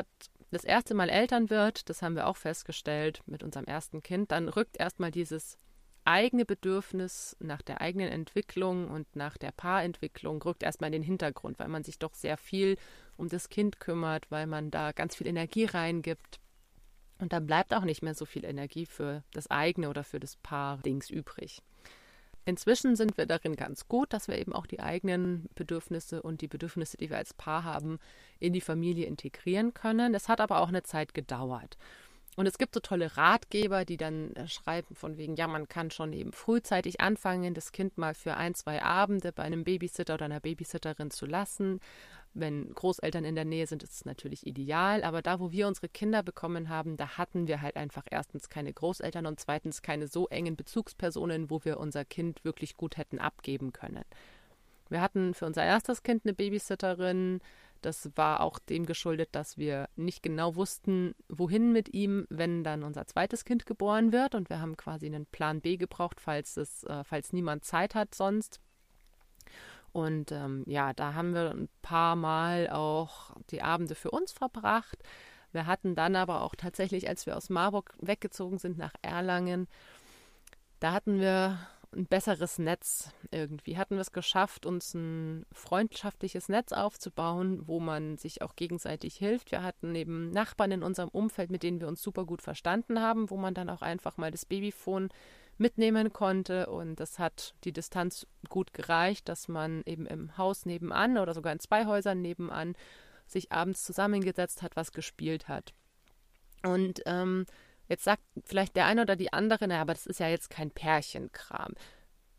das 0.50 0.64
erste 0.64 0.94
Mal 0.94 1.08
Eltern 1.10 1.50
wird, 1.50 1.88
das 1.88 2.02
haben 2.02 2.16
wir 2.16 2.26
auch 2.26 2.36
festgestellt 2.36 3.22
mit 3.26 3.42
unserem 3.42 3.66
ersten 3.66 4.02
Kind, 4.02 4.32
dann 4.32 4.48
rückt 4.48 4.78
erstmal 4.78 5.10
dieses 5.10 5.58
eigene 6.04 6.44
Bedürfnis 6.44 7.36
nach 7.40 7.62
der 7.62 7.80
eigenen 7.80 8.08
Entwicklung 8.08 8.88
und 8.88 9.14
nach 9.16 9.36
der 9.36 9.50
Paarentwicklung 9.50 10.40
rückt 10.42 10.62
erstmal 10.62 10.88
in 10.88 10.92
den 10.92 11.02
Hintergrund, 11.02 11.58
weil 11.58 11.68
man 11.68 11.82
sich 11.82 11.98
doch 11.98 12.14
sehr 12.14 12.36
viel 12.36 12.76
um 13.16 13.28
das 13.28 13.48
Kind 13.48 13.80
kümmert, 13.80 14.30
weil 14.30 14.46
man 14.46 14.70
da 14.70 14.92
ganz 14.92 15.16
viel 15.16 15.26
Energie 15.26 15.64
reingibt. 15.64 16.38
Und 17.18 17.32
dann 17.32 17.46
bleibt 17.46 17.74
auch 17.74 17.84
nicht 17.84 18.02
mehr 18.02 18.14
so 18.14 18.24
viel 18.24 18.44
Energie 18.44 18.86
für 18.86 19.22
das 19.32 19.50
eigene 19.50 19.88
oder 19.88 20.04
für 20.04 20.20
das 20.20 20.36
Paar 20.36 20.78
Dings 20.78 21.10
übrig. 21.10 21.62
Inzwischen 22.44 22.94
sind 22.94 23.18
wir 23.18 23.26
darin 23.26 23.56
ganz 23.56 23.88
gut, 23.88 24.12
dass 24.12 24.28
wir 24.28 24.38
eben 24.38 24.52
auch 24.52 24.66
die 24.66 24.78
eigenen 24.78 25.48
Bedürfnisse 25.56 26.22
und 26.22 26.42
die 26.42 26.46
Bedürfnisse, 26.46 26.96
die 26.96 27.10
wir 27.10 27.16
als 27.16 27.34
Paar 27.34 27.64
haben, 27.64 27.98
in 28.38 28.52
die 28.52 28.60
Familie 28.60 29.06
integrieren 29.06 29.74
können. 29.74 30.12
Das 30.12 30.28
hat 30.28 30.40
aber 30.40 30.60
auch 30.60 30.68
eine 30.68 30.84
Zeit 30.84 31.12
gedauert. 31.12 31.76
Und 32.36 32.46
es 32.46 32.58
gibt 32.58 32.74
so 32.74 32.80
tolle 32.80 33.16
Ratgeber, 33.16 33.86
die 33.86 33.96
dann 33.96 34.32
äh, 34.36 34.46
schreiben 34.46 34.94
von 34.94 35.16
wegen, 35.16 35.36
ja, 35.36 35.48
man 35.48 35.68
kann 35.68 35.90
schon 35.90 36.12
eben 36.12 36.32
frühzeitig 36.32 37.00
anfangen, 37.00 37.54
das 37.54 37.72
Kind 37.72 37.96
mal 37.96 38.14
für 38.14 38.36
ein, 38.36 38.54
zwei 38.54 38.82
Abende 38.82 39.32
bei 39.32 39.42
einem 39.42 39.64
Babysitter 39.64 40.14
oder 40.14 40.26
einer 40.26 40.40
Babysitterin 40.40 41.10
zu 41.10 41.24
lassen. 41.24 41.80
Wenn 42.38 42.74
Großeltern 42.74 43.24
in 43.24 43.34
der 43.34 43.44
Nähe 43.44 43.66
sind, 43.66 43.82
ist 43.82 43.94
es 43.94 44.04
natürlich 44.04 44.46
ideal. 44.46 45.02
Aber 45.02 45.22
da, 45.22 45.40
wo 45.40 45.52
wir 45.52 45.66
unsere 45.66 45.88
Kinder 45.88 46.22
bekommen 46.22 46.68
haben, 46.68 46.96
da 46.96 47.16
hatten 47.16 47.46
wir 47.46 47.62
halt 47.62 47.76
einfach 47.76 48.04
erstens 48.10 48.48
keine 48.48 48.72
Großeltern 48.72 49.26
und 49.26 49.40
zweitens 49.40 49.82
keine 49.82 50.06
so 50.06 50.28
engen 50.28 50.56
Bezugspersonen, 50.56 51.50
wo 51.50 51.64
wir 51.64 51.78
unser 51.78 52.04
Kind 52.04 52.44
wirklich 52.44 52.76
gut 52.76 52.96
hätten 52.96 53.18
abgeben 53.18 53.72
können. 53.72 54.04
Wir 54.88 55.00
hatten 55.00 55.34
für 55.34 55.46
unser 55.46 55.64
erstes 55.64 56.02
Kind 56.02 56.24
eine 56.24 56.34
Babysitterin, 56.34 57.40
das 57.82 58.10
war 58.16 58.40
auch 58.40 58.58
dem 58.58 58.86
geschuldet, 58.86 59.28
dass 59.32 59.58
wir 59.58 59.88
nicht 59.96 60.22
genau 60.22 60.56
wussten, 60.56 61.14
wohin 61.28 61.72
mit 61.72 61.94
ihm, 61.94 62.26
wenn 62.30 62.64
dann 62.64 62.82
unser 62.82 63.06
zweites 63.06 63.44
Kind 63.44 63.66
geboren 63.66 64.12
wird. 64.12 64.34
Und 64.34 64.50
wir 64.50 64.60
haben 64.60 64.76
quasi 64.76 65.06
einen 65.06 65.26
Plan 65.26 65.60
B 65.60 65.76
gebraucht, 65.76 66.20
falls 66.20 66.56
es, 66.56 66.84
äh, 66.84 67.04
falls 67.04 67.32
niemand 67.32 67.64
Zeit 67.64 67.94
hat 67.94 68.14
sonst. 68.14 68.60
Und 69.96 70.30
ähm, 70.30 70.62
ja, 70.66 70.92
da 70.92 71.14
haben 71.14 71.32
wir 71.32 71.52
ein 71.52 71.70
paar 71.80 72.16
Mal 72.16 72.68
auch 72.68 73.34
die 73.48 73.62
Abende 73.62 73.94
für 73.94 74.10
uns 74.10 74.30
verbracht. 74.30 74.98
Wir 75.52 75.64
hatten 75.64 75.94
dann 75.94 76.16
aber 76.16 76.42
auch 76.42 76.54
tatsächlich, 76.54 77.08
als 77.08 77.24
wir 77.24 77.34
aus 77.34 77.48
Marburg 77.48 77.94
weggezogen 77.98 78.58
sind 78.58 78.76
nach 78.76 78.92
Erlangen, 79.00 79.68
da 80.80 80.92
hatten 80.92 81.18
wir 81.18 81.58
ein 81.94 82.04
besseres 82.04 82.58
Netz 82.58 83.10
irgendwie. 83.30 83.78
Hatten 83.78 83.94
wir 83.94 84.02
es 84.02 84.12
geschafft, 84.12 84.66
uns 84.66 84.92
ein 84.92 85.46
freundschaftliches 85.50 86.50
Netz 86.50 86.72
aufzubauen, 86.72 87.66
wo 87.66 87.80
man 87.80 88.18
sich 88.18 88.42
auch 88.42 88.54
gegenseitig 88.54 89.16
hilft. 89.16 89.50
Wir 89.50 89.62
hatten 89.62 89.94
eben 89.94 90.28
Nachbarn 90.30 90.72
in 90.72 90.82
unserem 90.82 91.08
Umfeld, 91.08 91.50
mit 91.50 91.62
denen 91.62 91.80
wir 91.80 91.88
uns 91.88 92.02
super 92.02 92.26
gut 92.26 92.42
verstanden 92.42 93.00
haben, 93.00 93.30
wo 93.30 93.38
man 93.38 93.54
dann 93.54 93.70
auch 93.70 93.80
einfach 93.80 94.18
mal 94.18 94.30
das 94.30 94.44
Babyphone 94.44 95.08
mitnehmen 95.58 96.12
konnte. 96.12 96.66
Und 96.66 96.96
das 96.96 97.18
hat 97.18 97.54
die 97.64 97.72
Distanz 97.72 98.26
gut 98.48 98.72
gereicht, 98.72 99.28
dass 99.28 99.48
man 99.48 99.82
eben 99.86 100.06
im 100.06 100.36
Haus 100.36 100.66
nebenan 100.66 101.18
oder 101.18 101.34
sogar 101.34 101.52
in 101.52 101.60
zwei 101.60 101.86
Häusern 101.86 102.20
nebenan 102.20 102.74
sich 103.26 103.50
abends 103.50 103.84
zusammengesetzt 103.84 104.62
hat, 104.62 104.76
was 104.76 104.92
gespielt 104.92 105.48
hat. 105.48 105.74
Und 106.62 107.02
ähm, 107.06 107.46
Jetzt 107.88 108.04
sagt 108.04 108.22
vielleicht 108.44 108.76
der 108.76 108.86
eine 108.86 109.02
oder 109.02 109.16
die 109.16 109.32
andere, 109.32 109.68
naja, 109.68 109.80
aber 109.80 109.94
das 109.94 110.06
ist 110.06 110.20
ja 110.20 110.28
jetzt 110.28 110.50
kein 110.50 110.70
Pärchenkram. 110.70 111.74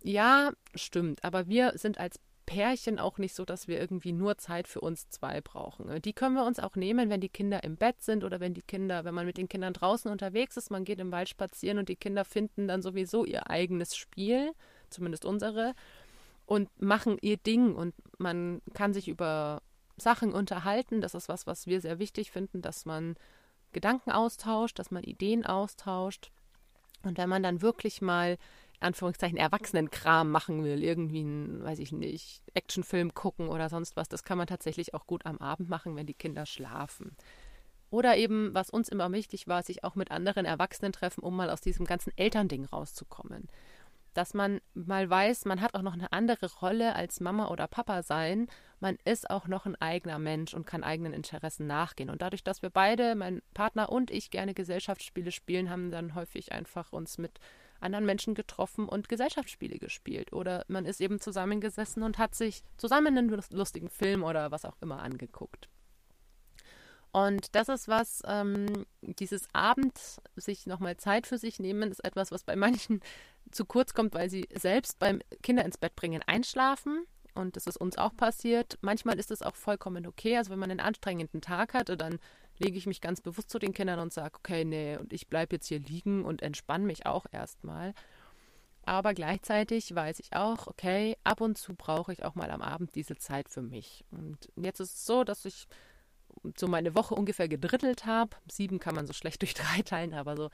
Ja, 0.04 0.52
stimmt, 0.76 1.24
aber 1.24 1.48
wir 1.48 1.74
sind 1.76 1.98
als 1.98 2.20
Pärchen 2.48 2.98
auch 2.98 3.20
nicht 3.20 3.36
so, 3.36 3.46
dass 3.46 3.68
wir 3.68 3.80
irgendwie 3.80 4.14
nur 4.14 4.38
Zeit 4.38 4.68
für 4.68 4.80
uns 4.80 5.10
zwei 5.10 5.42
brauchen. 5.42 6.02
Die 6.02 6.14
können 6.14 6.34
wir 6.34 6.46
uns 6.46 6.60
auch 6.60 6.76
nehmen, 6.76 7.10
wenn 7.10 7.22
die 7.22 7.30
Kinder 7.30 7.64
im 7.64 7.76
Bett 7.76 8.02
sind 8.02 8.24
oder 8.24 8.40
wenn 8.40 8.56
die 8.56 8.62
Kinder, 8.62 9.06
wenn 9.06 9.14
man 9.14 9.26
mit 9.26 9.38
den 9.38 9.50
Kindern 9.50 9.74
draußen 9.74 10.10
unterwegs 10.10 10.58
ist, 10.58 10.72
man 10.72 10.86
geht 10.86 11.00
im 11.00 11.12
Wald 11.12 11.30
spazieren 11.30 11.78
und 11.78 11.90
die 11.90 11.98
Kinder 11.98 12.26
finden 12.26 12.68
dann 12.68 12.82
sowieso 12.82 13.26
ihr 13.26 13.50
eigenes 13.50 13.96
Spiel, 13.96 14.54
zumindest 14.90 15.26
unsere, 15.26 15.76
und 16.46 16.70
machen 16.82 17.18
ihr 17.22 17.36
Ding 17.36 17.76
und 17.76 17.94
man 18.18 18.62
kann 18.74 18.94
sich 18.94 19.10
über 19.10 19.62
Sachen 19.98 20.32
unterhalten. 20.32 21.02
Das 21.02 21.14
ist 21.14 21.28
was, 21.28 21.48
was 21.48 21.68
wir 21.68 21.82
sehr 21.82 22.00
wichtig 22.00 22.32
finden, 22.32 22.62
dass 22.62 22.86
man 22.86 23.16
Gedanken 23.74 24.12
austauscht, 24.12 24.80
dass 24.80 24.90
man 24.90 25.04
Ideen 25.04 25.46
austauscht. 25.46 26.32
Und 27.04 27.18
wenn 27.18 27.30
man 27.30 27.44
dann 27.44 27.62
wirklich 27.62 28.02
mal 28.02 28.38
Anführungszeichen 28.80 29.38
Erwachsenenkram 29.38 30.30
machen 30.30 30.64
will, 30.64 30.84
irgendwie 30.84 31.22
einen, 31.22 31.64
weiß 31.64 31.80
ich 31.80 31.92
nicht, 31.92 32.44
Actionfilm 32.54 33.14
gucken 33.14 33.50
oder 33.50 33.70
sonst 33.70 33.96
was, 33.96 34.08
das 34.08 34.24
kann 34.24 34.38
man 34.38 34.48
tatsächlich 34.48 34.94
auch 34.94 35.08
gut 35.08 35.26
am 35.26 35.38
Abend 35.40 35.70
machen, 35.70 35.96
wenn 35.96 36.06
die 36.06 36.14
Kinder 36.14 36.46
schlafen. 36.46 37.16
Oder 37.90 38.18
eben, 38.18 38.54
was 38.54 38.70
uns 38.70 38.90
immer 38.90 39.12
wichtig 39.12 39.48
war, 39.48 39.64
sich 39.64 39.84
auch 39.84 39.96
mit 39.96 40.12
anderen 40.12 40.46
Erwachsenen 40.46 40.92
treffen, 40.92 41.22
um 41.24 41.36
mal 41.36 41.50
aus 41.50 41.62
diesem 41.62 41.86
ganzen 41.86 42.12
Elternding 42.18 42.66
rauszukommen. 42.66 43.48
Dass 44.14 44.34
man 44.34 44.60
mal 44.74 45.10
weiß, 45.10 45.46
man 45.46 45.62
hat 45.62 45.74
auch 45.74 45.84
noch 45.84 45.94
eine 45.94 46.12
andere 46.12 46.52
Rolle 46.60 46.96
als 46.96 47.20
Mama 47.20 47.48
oder 47.48 47.68
Papa 47.68 48.04
sein. 48.04 48.48
Man 48.80 48.98
ist 49.06 49.30
auch 49.30 49.48
noch 49.48 49.66
ein 49.66 49.76
eigener 49.76 50.20
Mensch 50.20 50.54
und 50.54 50.66
kann 50.66 50.84
eigenen 50.84 51.14
Interessen 51.14 51.68
nachgehen. 51.68 52.10
Und 52.10 52.22
dadurch, 52.22 52.44
dass 52.44 52.62
wir 52.62 52.72
beide, 52.72 53.16
mein 53.16 53.42
Partner 53.54 53.90
und 53.90 54.12
ich, 54.12 54.32
gerne 54.32 54.54
Gesellschaftsspiele 54.54 55.32
spielen, 55.32 55.70
haben 55.70 55.92
dann 55.92 56.16
häufig 56.16 56.52
einfach 56.52 56.92
uns 56.92 57.18
mit 57.18 57.40
anderen 57.80 58.06
Menschen 58.06 58.36
getroffen 58.36 58.88
und 58.88 59.10
Gesellschaftsspiele 59.10 59.80
gespielt. 59.80 60.34
Oder 60.34 60.66
man 60.68 60.86
ist 60.86 61.02
eben 61.02 61.20
zusammengesessen 61.20 62.04
und 62.04 62.18
hat 62.18 62.36
sich 62.36 62.64
zusammen 62.78 63.18
einen 63.18 63.42
lustigen 63.52 63.90
Film 63.90 64.24
oder 64.24 64.52
was 64.52 64.66
auch 64.66 64.78
immer 64.82 65.02
angeguckt. 65.02 65.70
Und 67.12 67.56
das 67.56 67.70
ist 67.70 67.88
was, 67.88 68.22
ähm, 68.28 68.86
dieses 69.02 69.48
Abend 69.54 69.98
sich 70.36 70.68
nochmal 70.68 70.98
Zeit 70.98 71.26
für 71.26 71.38
sich 71.38 71.60
nehmen, 71.60 71.90
ist 71.90 72.04
etwas, 72.04 72.32
was 72.32 72.44
bei 72.44 72.56
manchen 72.56 73.02
zu 73.52 73.66
kurz 73.66 73.94
kommt, 73.94 74.14
weil 74.14 74.30
sie 74.30 74.48
selbst 74.54 75.00
beim 75.00 75.22
Kinder 75.42 75.66
ins 75.66 75.78
Bett 75.78 75.96
bringen 75.96 76.22
einschlafen. 76.28 77.06
Und 77.34 77.56
das 77.56 77.68
ist 77.68 77.78
uns 77.78 77.98
auch 77.98 78.16
passiert. 78.16 78.78
Manchmal 78.82 79.20
ist 79.20 79.32
es 79.32 79.42
auch 79.42 79.56
vollkommen 79.56 80.06
okay. 80.06 80.38
Also 80.38 80.52
wenn 80.52 80.60
man 80.60 80.72
einen 80.72 80.80
anstrengenden 80.80 81.42
Tag 81.42 81.74
hatte, 81.74 81.96
dann 81.96 82.20
lege 82.60 82.78
ich 82.78 82.88
mich 82.88 83.02
ganz 83.02 83.22
bewusst 83.22 83.50
zu 83.50 83.60
den 83.60 83.74
Kindern 83.74 84.00
und 84.00 84.14
sage, 84.14 84.36
okay, 84.38 84.66
nee, 84.66 84.98
und 84.98 85.14
ich 85.14 85.28
bleibe 85.28 85.56
jetzt 85.56 85.68
hier 85.68 85.80
liegen 85.80 86.26
und 86.26 86.42
entspanne 86.42 86.86
mich 86.86 87.06
auch 87.06 87.26
erstmal. 87.32 87.94
Aber 88.84 89.14
gleichzeitig 89.14 89.94
weiß 89.94 90.20
ich 90.20 90.34
auch, 90.34 90.68
okay, 90.68 91.18
ab 91.24 91.42
und 91.42 91.58
zu 91.58 91.76
brauche 91.76 92.14
ich 92.14 92.24
auch 92.24 92.36
mal 92.36 92.50
am 92.52 92.62
Abend 92.62 92.96
diese 92.96 93.18
Zeit 93.18 93.50
für 93.50 93.62
mich. 93.62 94.06
Und 94.12 94.50
jetzt 94.56 94.80
ist 94.80 94.96
es 94.96 95.06
so, 95.06 95.24
dass 95.24 95.44
ich 95.44 95.68
so 96.56 96.68
meine 96.68 96.96
Woche 96.96 97.16
ungefähr 97.16 97.50
gedrittelt 97.50 98.06
habe. 98.06 98.38
Sieben 98.50 98.80
kann 98.80 98.96
man 98.96 99.06
so 99.06 99.14
schlecht 99.14 99.42
durch 99.42 99.54
drei 99.54 99.82
teilen, 99.82 100.14
aber 100.14 100.38
so 100.38 100.50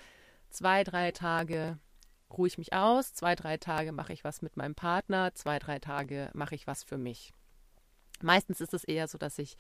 zwei, 0.50 0.84
drei 0.84 1.12
Tage 1.12 1.78
ruhe 2.32 2.48
ich 2.48 2.58
mich 2.58 2.74
aus, 2.74 3.14
zwei, 3.14 3.36
drei 3.36 3.58
Tage 3.58 3.92
mache 3.92 4.14
ich 4.14 4.24
was 4.24 4.42
mit 4.42 4.58
meinem 4.58 4.74
Partner, 4.76 5.36
zwei, 5.36 5.60
drei 5.60 5.78
Tage 5.80 6.32
mache 6.34 6.56
ich 6.56 6.66
was 6.66 6.84
für 6.84 6.98
mich. 6.98 7.34
Meistens 8.22 8.62
ist 8.62 8.74
es 8.74 8.84
eher 8.84 9.08
so, 9.08 9.18
dass 9.18 9.38
ich 9.38 9.58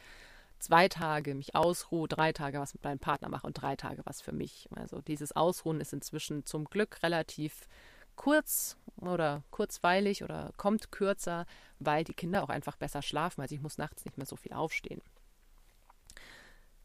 zwei 0.63 0.88
Tage 0.88 1.36
mich 1.36 1.55
ausruhe, 1.55 2.08
drei 2.08 2.32
Tage 2.32 2.60
was 2.60 2.74
mit 2.74 2.84
meinem 2.84 3.00
Partner 3.00 3.27
mache 3.27 3.46
und 3.46 3.62
drei 3.62 3.75
Tage 3.75 4.01
was 4.05 4.22
für 4.22 4.32
mich. 4.32 4.70
Also 4.75 5.01
dieses 5.01 5.36
Ausruhen 5.36 5.82
ist 5.82 5.91
inzwischen 5.91 6.46
zum 6.46 6.65
Glück 6.65 7.03
relativ 7.03 7.67
kurz 8.15 8.77
oder 8.96 9.43
kurzweilig 9.51 10.24
oder 10.24 10.51
kommt 10.55 10.91
kürzer, 10.91 11.46
weil 11.79 12.05
die 12.05 12.13
Kinder 12.13 12.43
auch 12.43 12.50
einfach 12.50 12.77
besser 12.77 13.01
schlafen. 13.01 13.41
Also 13.41 13.55
ich 13.55 13.62
muss 13.62 13.77
nachts 13.77 14.05
nicht 14.05 14.17
mehr 14.17 14.25
so 14.25 14.38
viel 14.38 14.53
aufstehen. 14.53 15.01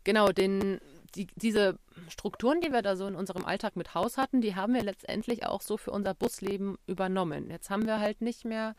Genau, 0.02 0.32
den, 0.32 0.80
die, 1.14 1.28
diese 1.36 1.78
Strukturen, 2.08 2.60
die 2.60 2.72
wir 2.72 2.82
da 2.82 2.96
so 2.96 3.06
in 3.06 3.14
unserem 3.14 3.44
Alltag 3.44 3.76
mit 3.76 3.94
Haus 3.94 4.16
hatten, 4.16 4.40
die 4.40 4.56
haben 4.56 4.74
wir 4.74 4.82
letztendlich 4.82 5.46
auch 5.46 5.62
so 5.62 5.76
für 5.76 5.92
unser 5.92 6.14
Busleben 6.14 6.78
übernommen. 6.86 7.50
Jetzt 7.50 7.70
haben 7.70 7.86
wir 7.86 8.00
halt 8.00 8.22
nicht 8.22 8.44
mehr 8.44 8.74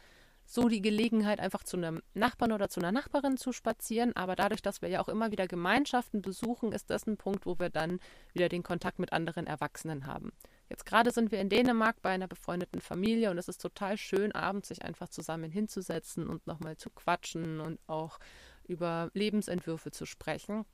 so 0.51 0.67
die 0.67 0.81
Gelegenheit, 0.81 1.39
einfach 1.39 1.63
zu 1.63 1.77
einem 1.77 2.01
Nachbarn 2.15 2.51
oder 2.51 2.69
zu 2.69 2.79
einer 2.79 2.91
Nachbarin 2.91 3.37
zu 3.37 3.51
spazieren. 3.51 4.15
Aber 4.15 4.35
dadurch, 4.35 4.63
dass 4.63 4.81
wir 4.81 4.89
ja 4.89 4.99
auch 4.99 5.07
immer 5.07 5.29
wieder 5.29 5.47
Gemeinschaften 5.47 6.23
besuchen, 6.23 6.71
ist 6.71 6.89
das 6.89 7.05
ein 7.05 7.17
Punkt, 7.17 7.45
wo 7.45 7.59
wir 7.59 7.69
dann 7.69 7.99
wieder 8.33 8.49
den 8.49 8.63
Kontakt 8.63 8.97
mit 8.97 9.13
anderen 9.13 9.45
Erwachsenen 9.45 10.07
haben. 10.07 10.31
Jetzt 10.67 10.87
gerade 10.87 11.11
sind 11.11 11.31
wir 11.31 11.39
in 11.39 11.49
Dänemark 11.49 12.01
bei 12.01 12.09
einer 12.09 12.27
befreundeten 12.27 12.81
Familie 12.81 13.29
und 13.29 13.37
es 13.37 13.47
ist 13.47 13.61
total 13.61 13.95
schön, 13.95 14.31
abends 14.31 14.69
sich 14.69 14.81
einfach 14.83 15.09
zusammen 15.09 15.51
hinzusetzen 15.51 16.27
und 16.27 16.47
nochmal 16.47 16.77
zu 16.77 16.89
quatschen 16.89 17.59
und 17.59 17.79
auch 17.85 18.17
über 18.63 19.11
Lebensentwürfe 19.13 19.91
zu 19.91 20.07
sprechen. 20.07 20.65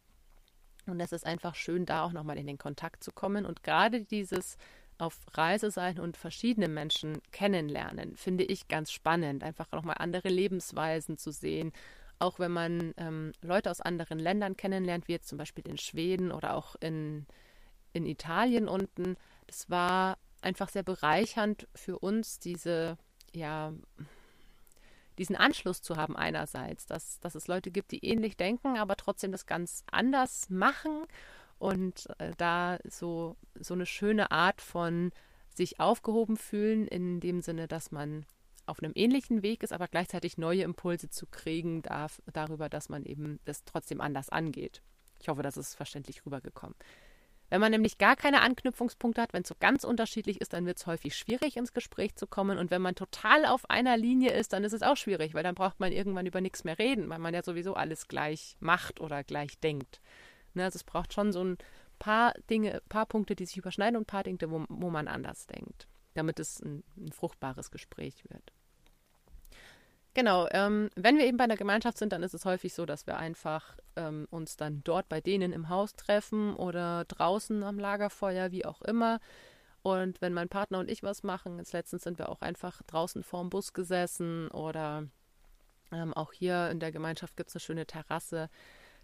Und 0.85 1.01
es 1.01 1.11
ist 1.11 1.25
einfach 1.25 1.55
schön, 1.55 1.85
da 1.85 2.05
auch 2.05 2.13
nochmal 2.13 2.37
in 2.37 2.47
den 2.47 2.57
Kontakt 2.57 3.03
zu 3.03 3.11
kommen. 3.11 3.45
Und 3.45 3.61
gerade 3.61 4.05
dieses 4.05 4.55
auf 4.97 5.17
Reise 5.33 5.71
sein 5.71 5.99
und 5.99 6.17
verschiedene 6.17 6.67
Menschen 6.67 7.21
kennenlernen, 7.31 8.15
finde 8.15 8.43
ich 8.43 8.67
ganz 8.67 8.91
spannend. 8.91 9.43
Einfach 9.43 9.71
nochmal 9.71 9.97
andere 9.99 10.29
Lebensweisen 10.29 11.17
zu 11.17 11.31
sehen. 11.31 11.73
Auch 12.17 12.39
wenn 12.39 12.51
man 12.51 12.93
ähm, 12.97 13.33
Leute 13.41 13.69
aus 13.69 13.81
anderen 13.81 14.19
Ländern 14.19 14.55
kennenlernt, 14.55 15.07
wie 15.07 15.13
jetzt 15.13 15.27
zum 15.27 15.37
Beispiel 15.37 15.67
in 15.67 15.77
Schweden 15.77 16.31
oder 16.31 16.55
auch 16.55 16.75
in, 16.79 17.25
in 17.91 18.05
Italien 18.05 18.69
unten. 18.69 19.17
Das 19.47 19.69
war 19.69 20.17
einfach 20.41 20.69
sehr 20.69 20.83
bereichernd 20.83 21.67
für 21.75 21.99
uns, 21.99 22.39
diese, 22.39 22.97
ja, 23.33 23.73
diesen 25.17 25.35
Anschluss 25.35 25.81
zu 25.81 25.97
haben 25.97 26.15
einerseits, 26.15 26.85
dass, 26.85 27.19
dass 27.19 27.35
es 27.35 27.47
Leute 27.47 27.71
gibt, 27.71 27.91
die 27.91 28.05
ähnlich 28.05 28.37
denken, 28.37 28.77
aber 28.77 28.95
trotzdem 28.95 29.31
das 29.31 29.45
ganz 29.45 29.83
anders 29.91 30.49
machen 30.49 31.05
und 31.65 32.07
äh, 32.19 32.31
da 32.37 32.77
so, 32.87 33.35
so 33.59 33.73
eine 33.73 33.87
schöne 33.87 34.31
Art 34.31 34.61
von 34.61 35.11
sich 35.49 35.79
aufgehoben 35.79 36.37
fühlen, 36.37 36.87
in 36.87 37.19
dem 37.19 37.41
Sinne, 37.41 37.67
dass 37.67 37.91
man 37.91 38.25
auf 38.67 38.81
einem 38.81 38.93
ähnlichen 38.95 39.41
Weg 39.41 39.63
ist, 39.63 39.73
aber 39.73 39.87
gleichzeitig 39.87 40.37
neue 40.37 40.63
Impulse 40.63 41.09
zu 41.09 41.25
kriegen 41.27 41.81
darf, 41.81 42.21
darüber, 42.31 42.69
dass 42.69 42.89
man 42.89 43.03
eben 43.03 43.39
das 43.45 43.63
trotzdem 43.63 44.01
anders 44.01 44.29
angeht. 44.29 44.81
Ich 45.19 45.27
hoffe, 45.27 45.41
das 45.41 45.57
ist 45.57 45.75
verständlich 45.75 46.25
rübergekommen. 46.25 46.75
Wenn 47.49 47.61
man 47.61 47.71
nämlich 47.71 47.97
gar 47.97 48.15
keine 48.15 48.41
Anknüpfungspunkte 48.41 49.21
hat, 49.21 49.33
wenn 49.33 49.43
es 49.43 49.47
so 49.47 49.55
ganz 49.59 49.83
unterschiedlich 49.83 50.41
ist, 50.41 50.53
dann 50.53 50.65
wird 50.65 50.77
es 50.77 50.87
häufig 50.87 51.15
schwierig, 51.15 51.57
ins 51.57 51.73
Gespräch 51.73 52.15
zu 52.15 52.25
kommen. 52.25 52.57
Und 52.57 52.71
wenn 52.71 52.81
man 52.81 52.95
total 52.95 53.45
auf 53.45 53.69
einer 53.69 53.97
Linie 53.97 54.31
ist, 54.31 54.53
dann 54.53 54.63
ist 54.63 54.73
es 54.73 54.81
auch 54.81 54.97
schwierig, 54.97 55.35
weil 55.35 55.43
dann 55.43 55.55
braucht 55.55 55.79
man 55.79 55.91
irgendwann 55.91 56.25
über 56.25 56.41
nichts 56.41 56.63
mehr 56.63 56.79
reden, 56.79 57.07
weil 57.09 57.19
man 57.19 57.35
ja 57.35 57.43
sowieso 57.43 57.75
alles 57.75 58.07
gleich 58.07 58.57
macht 58.59 58.99
oder 58.99 59.23
gleich 59.23 59.59
denkt. 59.59 60.01
Ne, 60.55 60.63
also 60.63 60.77
es 60.77 60.83
braucht 60.83 61.13
schon 61.13 61.31
so 61.31 61.43
ein 61.43 61.57
paar 61.99 62.33
Dinge, 62.49 62.81
paar 62.89 63.05
Punkte, 63.05 63.35
die 63.35 63.45
sich 63.45 63.57
überschneiden 63.57 63.97
und 63.97 64.03
ein 64.03 64.05
paar 64.05 64.23
Dinge, 64.23 64.49
wo, 64.49 64.65
wo 64.69 64.89
man 64.89 65.07
anders 65.07 65.47
denkt, 65.47 65.87
damit 66.13 66.39
es 66.39 66.61
ein, 66.61 66.83
ein 66.97 67.11
fruchtbares 67.11 67.71
Gespräch 67.71 68.23
wird. 68.29 68.51
Genau, 70.13 70.47
ähm, 70.51 70.89
wenn 70.95 71.17
wir 71.17 71.25
eben 71.25 71.37
bei 71.37 71.43
einer 71.43 71.57
Gemeinschaft 71.57 71.97
sind, 71.97 72.13
dann 72.13 72.23
ist 72.23 72.33
es 72.33 72.45
häufig 72.45 72.73
so, 72.73 72.85
dass 72.85 73.05
wir 73.05 73.17
einfach 73.17 73.75
ähm, 73.97 74.27
uns 74.31 74.55
dann 74.55 74.81
dort 74.85 75.09
bei 75.09 75.19
denen 75.19 75.51
im 75.51 75.67
Haus 75.67 75.93
treffen 75.93 76.55
oder 76.55 77.03
draußen 77.05 77.63
am 77.63 77.77
Lagerfeuer, 77.77 78.51
wie 78.51 78.63
auch 78.63 78.81
immer. 78.81 79.19
Und 79.81 80.21
wenn 80.21 80.33
mein 80.33 80.47
Partner 80.47 80.79
und 80.79 80.89
ich 80.89 81.03
was 81.03 81.23
machen, 81.23 81.57
jetzt 81.57 81.73
letztens 81.73 82.03
sind 82.03 82.17
wir 82.17 82.29
auch 82.29 82.41
einfach 82.41 82.81
draußen 82.83 83.23
vorm 83.23 83.49
Bus 83.49 83.73
gesessen 83.73 84.47
oder 84.51 85.03
ähm, 85.91 86.13
auch 86.13 86.31
hier 86.31 86.69
in 86.71 86.79
der 86.79 86.93
Gemeinschaft 86.93 87.35
gibt 87.35 87.49
es 87.49 87.55
eine 87.55 87.59
schöne 87.59 87.85
Terrasse. 87.85 88.49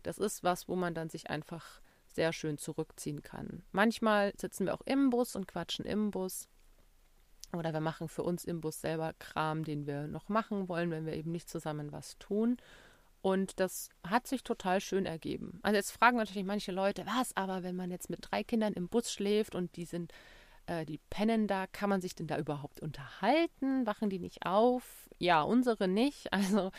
Das 0.03 0.17
ist 0.17 0.43
was, 0.43 0.67
wo 0.67 0.75
man 0.75 0.93
dann 0.93 1.10
sich 1.10 1.29
einfach 1.29 1.81
sehr 2.13 2.34
schön 2.34 2.58
zurückziehen 2.58 3.22
kann. 3.22 3.63
Manchmal 3.72 4.34
sitzen 4.38 4.65
wir 4.65 4.74
auch 4.74 4.81
im 4.86 5.10
Bus 5.10 5.36
und 5.36 5.48
quatschen 5.48 5.86
im 5.86 6.12
Bus. 6.12 6.48
Oder 7.53 7.74
wir 7.74 7.81
machen 7.81 8.08
für 8.08 8.24
uns 8.24 8.46
im 8.46 8.62
Bus 8.62 8.81
selber 8.81 9.13
Kram, 9.20 9.63
den 9.63 9.86
wir 9.86 10.08
noch 10.08 10.29
machen 10.29 10.70
wollen, 10.70 10.91
wenn 10.91 11.05
wir 11.05 11.13
eben 11.13 11.31
nicht 11.31 11.50
zusammen 11.50 11.91
was 11.91 12.17
tun. 12.17 12.58
Und 13.22 13.60
das 13.60 13.89
hat 14.08 14.25
sich 14.25 14.43
total 14.43 14.81
schön 14.81 15.05
ergeben. 15.05 15.60
Also 15.62 15.75
jetzt 15.75 15.91
fragen 15.91 16.17
natürlich 16.17 16.46
manche 16.46 16.72
Leute, 16.72 17.05
was, 17.05 17.36
aber 17.38 17.62
wenn 17.62 17.75
man 17.75 17.91
jetzt 17.91 18.10
mit 18.10 18.20
drei 18.22 18.43
Kindern 18.43 18.74
im 18.74 18.88
Bus 18.88 19.12
schläft 19.12 19.53
und 19.53 19.75
die 19.75 19.86
sind, 19.86 20.12
äh, 20.65 20.86
die 20.86 21.00
pennen 21.10 21.48
da, 21.48 21.67
kann 21.67 21.89
man 21.89 22.01
sich 22.01 22.15
denn 22.15 22.27
da 22.27 22.39
überhaupt 22.39 22.79
unterhalten? 22.79 23.86
Wachen 23.86 24.10
die 24.10 24.20
nicht 24.20 24.46
auf? 24.46 25.10
Ja, 25.20 25.43
unsere 25.43 25.88
nicht. 25.88 26.34
Also 26.34 26.72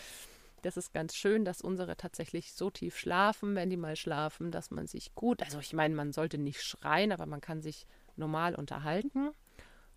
das 0.63 0.77
ist 0.77 0.93
ganz 0.93 1.15
schön, 1.15 1.45
dass 1.45 1.61
unsere 1.61 1.97
tatsächlich 1.97 2.55
so 2.55 2.71
tief 2.71 2.97
schlafen, 2.97 3.55
wenn 3.55 3.71
die 3.71 3.77
mal 3.77 3.97
schlafen, 3.97 4.51
dass 4.51 4.71
man 4.71 4.87
sich 4.87 5.15
gut, 5.15 5.43
also 5.43 5.59
ich 5.59 5.73
meine, 5.73 5.95
man 5.95 6.13
sollte 6.13 6.39
nicht 6.39 6.63
schreien, 6.63 7.13
aber 7.13 7.27
man 7.27 7.41
kann 7.41 7.61
sich 7.61 7.87
normal 8.17 8.55
unterhalten. 8.55 9.31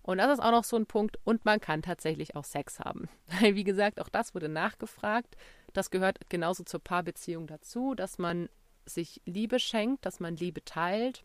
Und 0.02 0.20
das 0.20 0.34
ist 0.34 0.40
auch 0.40 0.52
noch 0.52 0.64
so 0.64 0.76
ein 0.76 0.86
Punkt. 0.86 1.18
Und 1.24 1.46
man 1.46 1.60
kann 1.60 1.82
tatsächlich 1.82 2.36
auch 2.36 2.44
Sex 2.44 2.80
haben. 2.80 3.10
Wie 3.42 3.64
gesagt, 3.64 4.00
auch 4.00 4.10
das 4.10 4.36
wurde 4.36 4.50
nachgefragt. 4.50 5.36
Das 5.74 5.90
gehört 5.90 6.30
genauso 6.30 6.64
zur 6.64 6.80
Paarbeziehung 6.80 7.48
dazu, 7.48 7.96
dass 7.96 8.20
man 8.20 8.50
sich 8.86 9.22
Liebe 9.26 9.58
schenkt, 9.60 10.06
dass 10.06 10.20
man 10.20 10.36
Liebe 10.36 10.64
teilt, 10.64 11.24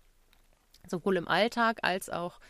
sowohl 0.89 1.19
im 1.19 1.29
Alltag 1.29 1.81
als 1.83 2.09
auch 2.09 2.41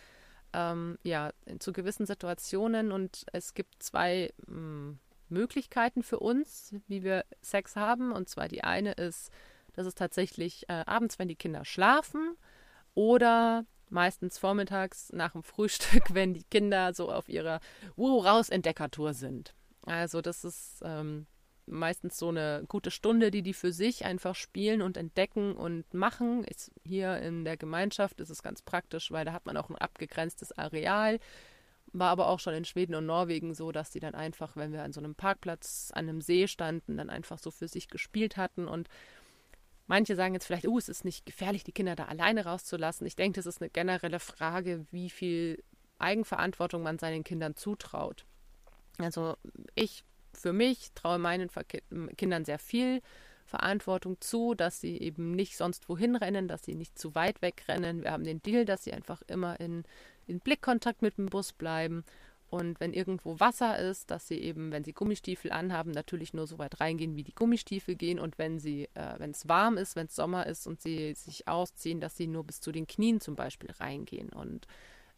ähm, 0.53 0.99
ja, 1.03 1.33
zu 1.59 1.73
gewissen 1.73 2.07
Situationen. 2.07 2.93
Und 2.93 3.27
es 3.33 3.55
gibt 3.55 3.83
zwei 3.83 4.33
mh, 4.47 4.55
hm, 4.55 4.99
Möglichkeiten 5.31 6.03
für 6.03 6.19
uns, 6.19 6.75
wie 6.89 7.03
wir 7.03 7.25
Sex 7.43 7.77
haben. 7.77 8.13
Und 8.13 8.29
zwar 8.29 8.49
die 8.49 8.65
eine 8.65 8.93
ist, 8.93 9.31
dass 9.73 9.87
es 9.87 9.95
tatsächlich 9.95 10.69
äh, 10.69 10.85
abends, 10.87 11.19
wenn 11.19 11.29
die 11.29 11.37
Kinder 11.37 11.65
schlafen 11.65 12.37
oder 12.95 13.65
meistens 13.89 14.39
vormittags 14.39 15.13
nach 15.13 15.33
dem 15.33 15.43
Frühstück, 15.43 16.03
wenn 16.15 16.35
die 16.35 16.45
Kinder 16.45 16.95
so 16.95 17.11
auf 17.11 17.29
ihrer 17.29 17.61
Wow 17.97 18.25
raus 18.25 18.49
Entdeckertour 18.49 19.15
sind. 19.15 19.55
Also 19.83 20.21
das 20.21 20.45
ist 20.45 20.81
ähm, 20.85 21.27
meistens 21.67 22.19
so 22.19 22.29
eine 22.29 22.65
gute 22.69 22.91
Stunde, 22.91 23.31
die 23.31 23.43
die 23.43 23.55
für 23.55 23.73
sich 23.73 24.05
einfach 24.05 24.35
spielen 24.35 24.83
und 24.83 24.97
entdecken 24.97 25.55
und 25.55 25.93
machen. 25.95 26.45
Ist 26.45 26.73
hier 26.85 27.19
in 27.19 27.45
der 27.45 27.57
Gemeinschaft 27.57 28.21
ist 28.21 28.31
es 28.31 28.43
ganz 28.43 28.63
praktisch, 28.63 29.11
weil 29.11 29.25
da 29.25 29.33
hat 29.33 29.47
man 29.47 29.57
auch 29.57 29.71
ein 29.71 29.77
abgegrenztes 29.77 30.57
Areal. 30.57 31.19
War 31.93 32.11
aber 32.11 32.29
auch 32.29 32.41
schon 32.41 32.55
in 32.55 32.65
Schweden 32.65 32.95
und 32.95 33.07
Norwegen 33.07 33.55
so, 33.55 33.73
dass 33.73 33.91
die 33.91 34.01
dann 34.01 34.15
einfach, 34.15 34.57
wenn 34.57 34.73
wir 34.73 34.83
an 34.83 34.93
so 34.93 35.01
einem 35.01 35.15
Parkplatz 35.15 35.91
an 35.95 36.09
einem 36.09 36.21
See 36.21 36.47
standen, 36.47 36.97
dann 36.97 37.11
einfach 37.11 37.39
so 37.39 37.51
für 37.51 37.69
sich 37.69 37.89
gespielt 37.89 38.37
hatten 38.37 38.69
und 38.69 38.89
Manche 39.91 40.15
sagen 40.15 40.35
jetzt 40.35 40.47
vielleicht, 40.47 40.69
oh, 40.69 40.79
es 40.79 40.89
ist 40.89 41.05
nicht 41.05 41.27
gefährlich, 41.27 41.65
die 41.65 41.73
Kinder 41.73 41.97
da 41.97 42.05
alleine 42.05 42.45
rauszulassen. 42.45 43.09
Ich 43.09 43.17
denke, 43.17 43.41
das 43.41 43.47
ist 43.47 43.61
eine 43.61 43.71
generelle 43.71 44.21
Frage, 44.21 44.87
wie 44.93 45.11
viel 45.11 45.65
Eigenverantwortung 45.99 46.85
man 46.85 47.01
seinen 47.01 47.25
Kindern 47.25 47.57
zutraut. 47.57 48.25
Also 48.99 49.37
ich 49.75 50.05
für 50.33 50.53
mich 50.53 50.93
traue 50.95 51.19
meinen 51.19 51.51
Kindern 52.17 52.45
sehr 52.45 52.61
viel 52.61 53.03
Verantwortung 53.47 54.21
zu, 54.21 54.55
dass 54.55 54.81
sie 54.81 54.97
eben 54.97 55.33
nicht 55.33 55.57
sonst 55.57 55.89
wohin 55.89 56.15
rennen, 56.15 56.47
dass 56.47 56.63
sie 56.63 56.77
nicht 56.77 56.97
zu 56.97 57.17
weit 57.17 57.43
wegrennen. 57.43 58.05
Wir 58.05 58.13
haben 58.13 58.23
den 58.23 58.41
Deal, 58.43 58.65
dass 58.65 58.85
sie 58.85 58.93
einfach 58.93 59.23
immer 59.27 59.59
in, 59.59 59.83
in 60.27 60.41
Blickkontakt 60.41 61.03
mit 61.03 61.19
dem 61.19 61.27
Bus 61.27 61.53
bleiben 61.53 62.05
und 62.50 62.81
wenn 62.81 62.93
irgendwo 62.93 63.39
Wasser 63.39 63.79
ist, 63.79 64.11
dass 64.11 64.27
sie 64.27 64.35
eben, 64.35 64.73
wenn 64.73 64.83
sie 64.83 64.93
Gummistiefel 64.93 65.53
anhaben, 65.53 65.93
natürlich 65.93 66.35
nur 66.35 66.49
so 66.49 66.59
weit 66.59 66.81
reingehen, 66.81 67.15
wie 67.15 67.23
die 67.23 67.35
Gummistiefel 67.35 67.95
gehen. 67.95 68.19
Und 68.19 68.39
wenn 68.39 68.59
sie, 68.59 68.89
äh, 68.95 69.15
wenn 69.19 69.31
es 69.31 69.49
warm 69.49 69.79
ist, 69.79 69.95
wenn 69.95 70.07
es 70.07 70.17
Sommer 70.17 70.47
ist 70.47 70.67
und 70.67 70.83
sie 70.83 71.15
sich 71.15 71.47
ausziehen, 71.47 72.00
dass 72.00 72.17
sie 72.17 72.27
nur 72.27 72.43
bis 72.43 72.61
zu 72.61 72.73
den 72.73 72.89
Knien 72.89 73.21
zum 73.21 73.37
Beispiel 73.37 73.71
reingehen 73.71 74.31
und 74.31 74.67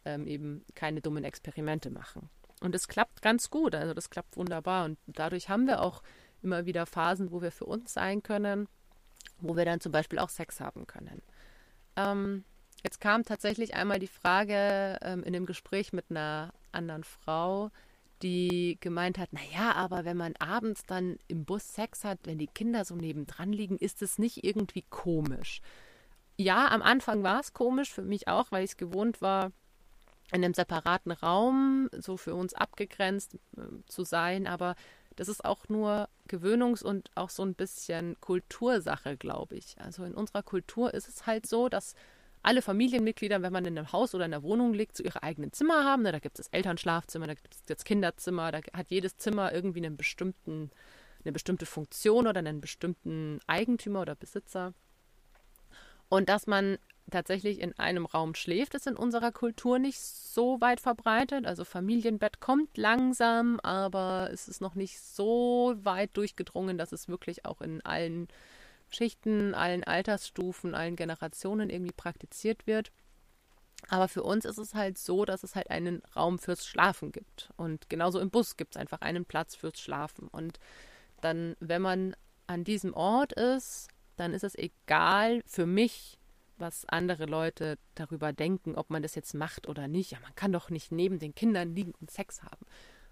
ähm, 0.05 0.27
eben 0.27 0.63
keine 0.75 1.01
dummen 1.01 1.23
Experimente 1.23 1.89
machen. 1.89 2.29
Und 2.61 2.75
es 2.75 2.87
klappt 2.87 3.23
ganz 3.23 3.49
gut, 3.49 3.73
also 3.73 3.95
das 3.95 4.11
klappt 4.11 4.37
wunderbar. 4.37 4.85
Und 4.85 4.99
dadurch 5.07 5.49
haben 5.49 5.65
wir 5.65 5.81
auch 5.81 6.03
immer 6.43 6.67
wieder 6.67 6.85
Phasen, 6.85 7.31
wo 7.31 7.41
wir 7.41 7.51
für 7.51 7.65
uns 7.65 7.93
sein 7.93 8.21
können, 8.21 8.67
wo 9.39 9.55
wir 9.57 9.65
dann 9.65 9.79
zum 9.79 9.91
Beispiel 9.91 10.19
auch 10.19 10.29
Sex 10.29 10.59
haben 10.59 10.85
können. 10.85 11.23
Ähm, 11.95 12.43
Jetzt 12.83 12.99
kam 12.99 13.23
tatsächlich 13.23 13.75
einmal 13.75 13.99
die 13.99 14.07
Frage 14.07 14.99
ähm, 15.01 15.23
in 15.23 15.33
dem 15.33 15.45
Gespräch 15.45 15.93
mit 15.93 16.05
einer 16.09 16.53
anderen 16.73 17.05
Frau, 17.05 17.71
die 18.21 18.77
gemeint 18.81 19.17
hat, 19.17 19.31
naja, 19.31 19.73
aber 19.75 20.05
wenn 20.05 20.17
man 20.17 20.35
abends 20.37 20.85
dann 20.85 21.17
im 21.27 21.45
Bus 21.45 21.73
Sex 21.73 22.03
hat, 22.03 22.19
wenn 22.23 22.37
die 22.37 22.47
Kinder 22.47 22.83
so 22.83 22.95
nebendran 22.95 23.53
liegen, 23.53 23.77
ist 23.77 24.01
es 24.01 24.19
nicht 24.19 24.43
irgendwie 24.43 24.83
komisch. 24.89 25.61
Ja, 26.37 26.69
am 26.69 26.81
Anfang 26.81 27.23
war 27.23 27.39
es 27.39 27.53
komisch, 27.53 27.91
für 27.91 28.01
mich 28.01 28.27
auch, 28.27 28.51
weil 28.51 28.63
ich 28.63 28.71
es 28.71 28.77
gewohnt 28.77 29.21
war, 29.21 29.51
in 30.31 30.43
einem 30.43 30.53
separaten 30.53 31.11
Raum, 31.11 31.89
so 31.97 32.17
für 32.17 32.33
uns 32.33 32.53
abgegrenzt 32.53 33.35
äh, 33.55 33.61
zu 33.87 34.03
sein, 34.03 34.47
aber 34.47 34.75
das 35.15 35.27
ist 35.27 35.45
auch 35.45 35.69
nur 35.69 36.09
Gewöhnungs- 36.27 36.83
und 36.83 37.11
auch 37.15 37.29
so 37.29 37.43
ein 37.43 37.53
bisschen 37.53 38.19
Kultursache, 38.19 39.15
glaube 39.15 39.55
ich. 39.55 39.75
Also 39.79 40.03
in 40.05 40.15
unserer 40.15 40.41
Kultur 40.41 40.93
ist 40.93 41.07
es 41.07 41.27
halt 41.27 41.45
so, 41.45 41.69
dass 41.69 41.93
alle 42.43 42.61
Familienmitglieder, 42.61 43.41
wenn 43.41 43.53
man 43.53 43.65
in 43.65 43.77
einem 43.77 43.91
Haus 43.91 44.13
oder 44.13 44.25
in 44.25 44.33
einer 44.33 44.43
Wohnung 44.43 44.73
liegt, 44.73 44.97
so 44.97 45.03
ihre 45.03 45.23
eigenen 45.23 45.53
Zimmer 45.53 45.85
haben. 45.85 46.03
Ne? 46.03 46.11
Da 46.11 46.19
gibt 46.19 46.37
es 46.37 46.45
das 46.45 46.53
Elternschlafzimmer, 46.53 47.25
da 47.25 47.33
gibt 47.33 47.55
es 47.55 47.63
das 47.63 47.83
Kinderzimmer, 47.85 48.51
da 48.51 48.59
hat 48.73 48.91
jedes 48.91 49.17
Zimmer 49.17 49.53
irgendwie 49.53 49.85
einen 49.85 49.97
bestimmten, 49.97 50.69
eine 51.23 51.31
bestimmte 51.31 51.65
Funktion 51.65 52.27
oder 52.27 52.39
einen 52.39 52.61
bestimmten 52.61 53.39
Eigentümer 53.47 54.01
oder 54.01 54.15
Besitzer. 54.15 54.73
Und 56.09 56.29
dass 56.29 56.45
man 56.45 56.77
tatsächlich 57.09 57.59
in 57.59 57.77
einem 57.79 58.05
Raum 58.05 58.35
schläft, 58.35 58.75
ist 58.75 58.87
in 58.87 58.95
unserer 58.95 59.31
Kultur 59.31 59.79
nicht 59.79 59.99
so 59.99 60.61
weit 60.61 60.79
verbreitet. 60.79 61.45
Also 61.45 61.65
Familienbett 61.65 62.39
kommt 62.39 62.77
langsam, 62.77 63.59
aber 63.61 64.29
es 64.31 64.47
ist 64.47 64.61
noch 64.61 64.75
nicht 64.75 64.99
so 64.99 65.75
weit 65.77 66.15
durchgedrungen, 66.15 66.77
dass 66.77 66.91
es 66.91 67.07
wirklich 67.07 67.45
auch 67.45 67.61
in 67.61 67.81
allen 67.81 68.27
Schichten, 68.93 69.53
allen 69.53 69.83
Altersstufen, 69.83 70.75
allen 70.75 70.95
Generationen 70.95 71.69
irgendwie 71.69 71.93
praktiziert 71.93 72.67
wird. 72.67 72.91
Aber 73.89 74.07
für 74.07 74.23
uns 74.23 74.45
ist 74.45 74.57
es 74.57 74.75
halt 74.75 74.97
so, 74.97 75.25
dass 75.25 75.43
es 75.43 75.55
halt 75.55 75.69
einen 75.69 76.01
Raum 76.15 76.39
fürs 76.39 76.65
Schlafen 76.65 77.11
gibt. 77.11 77.49
Und 77.57 77.89
genauso 77.89 78.19
im 78.19 78.29
Bus 78.29 78.55
gibt 78.55 78.75
es 78.75 78.79
einfach 78.79 79.01
einen 79.01 79.25
Platz 79.25 79.55
fürs 79.55 79.79
Schlafen. 79.79 80.27
Und 80.29 80.59
dann, 81.21 81.55
wenn 81.59 81.81
man 81.81 82.15
an 82.47 82.63
diesem 82.63 82.93
Ort 82.93 83.33
ist, 83.33 83.89
dann 84.15 84.33
ist 84.33 84.43
es 84.43 84.55
egal 84.55 85.41
für 85.45 85.65
mich, 85.65 86.17
was 86.57 86.85
andere 86.87 87.25
Leute 87.25 87.77
darüber 87.95 88.31
denken, 88.31 88.75
ob 88.75 88.89
man 88.89 89.01
das 89.01 89.15
jetzt 89.15 89.33
macht 89.33 89.67
oder 89.67 89.87
nicht. 89.87 90.11
Ja, 90.11 90.19
man 90.21 90.35
kann 90.35 90.53
doch 90.53 90.69
nicht 90.69 90.91
neben 90.91 91.19
den 91.19 91.35
Kindern 91.35 91.75
liegen 91.75 91.93
und 91.99 92.11
Sex 92.11 92.43
haben. 92.43 92.65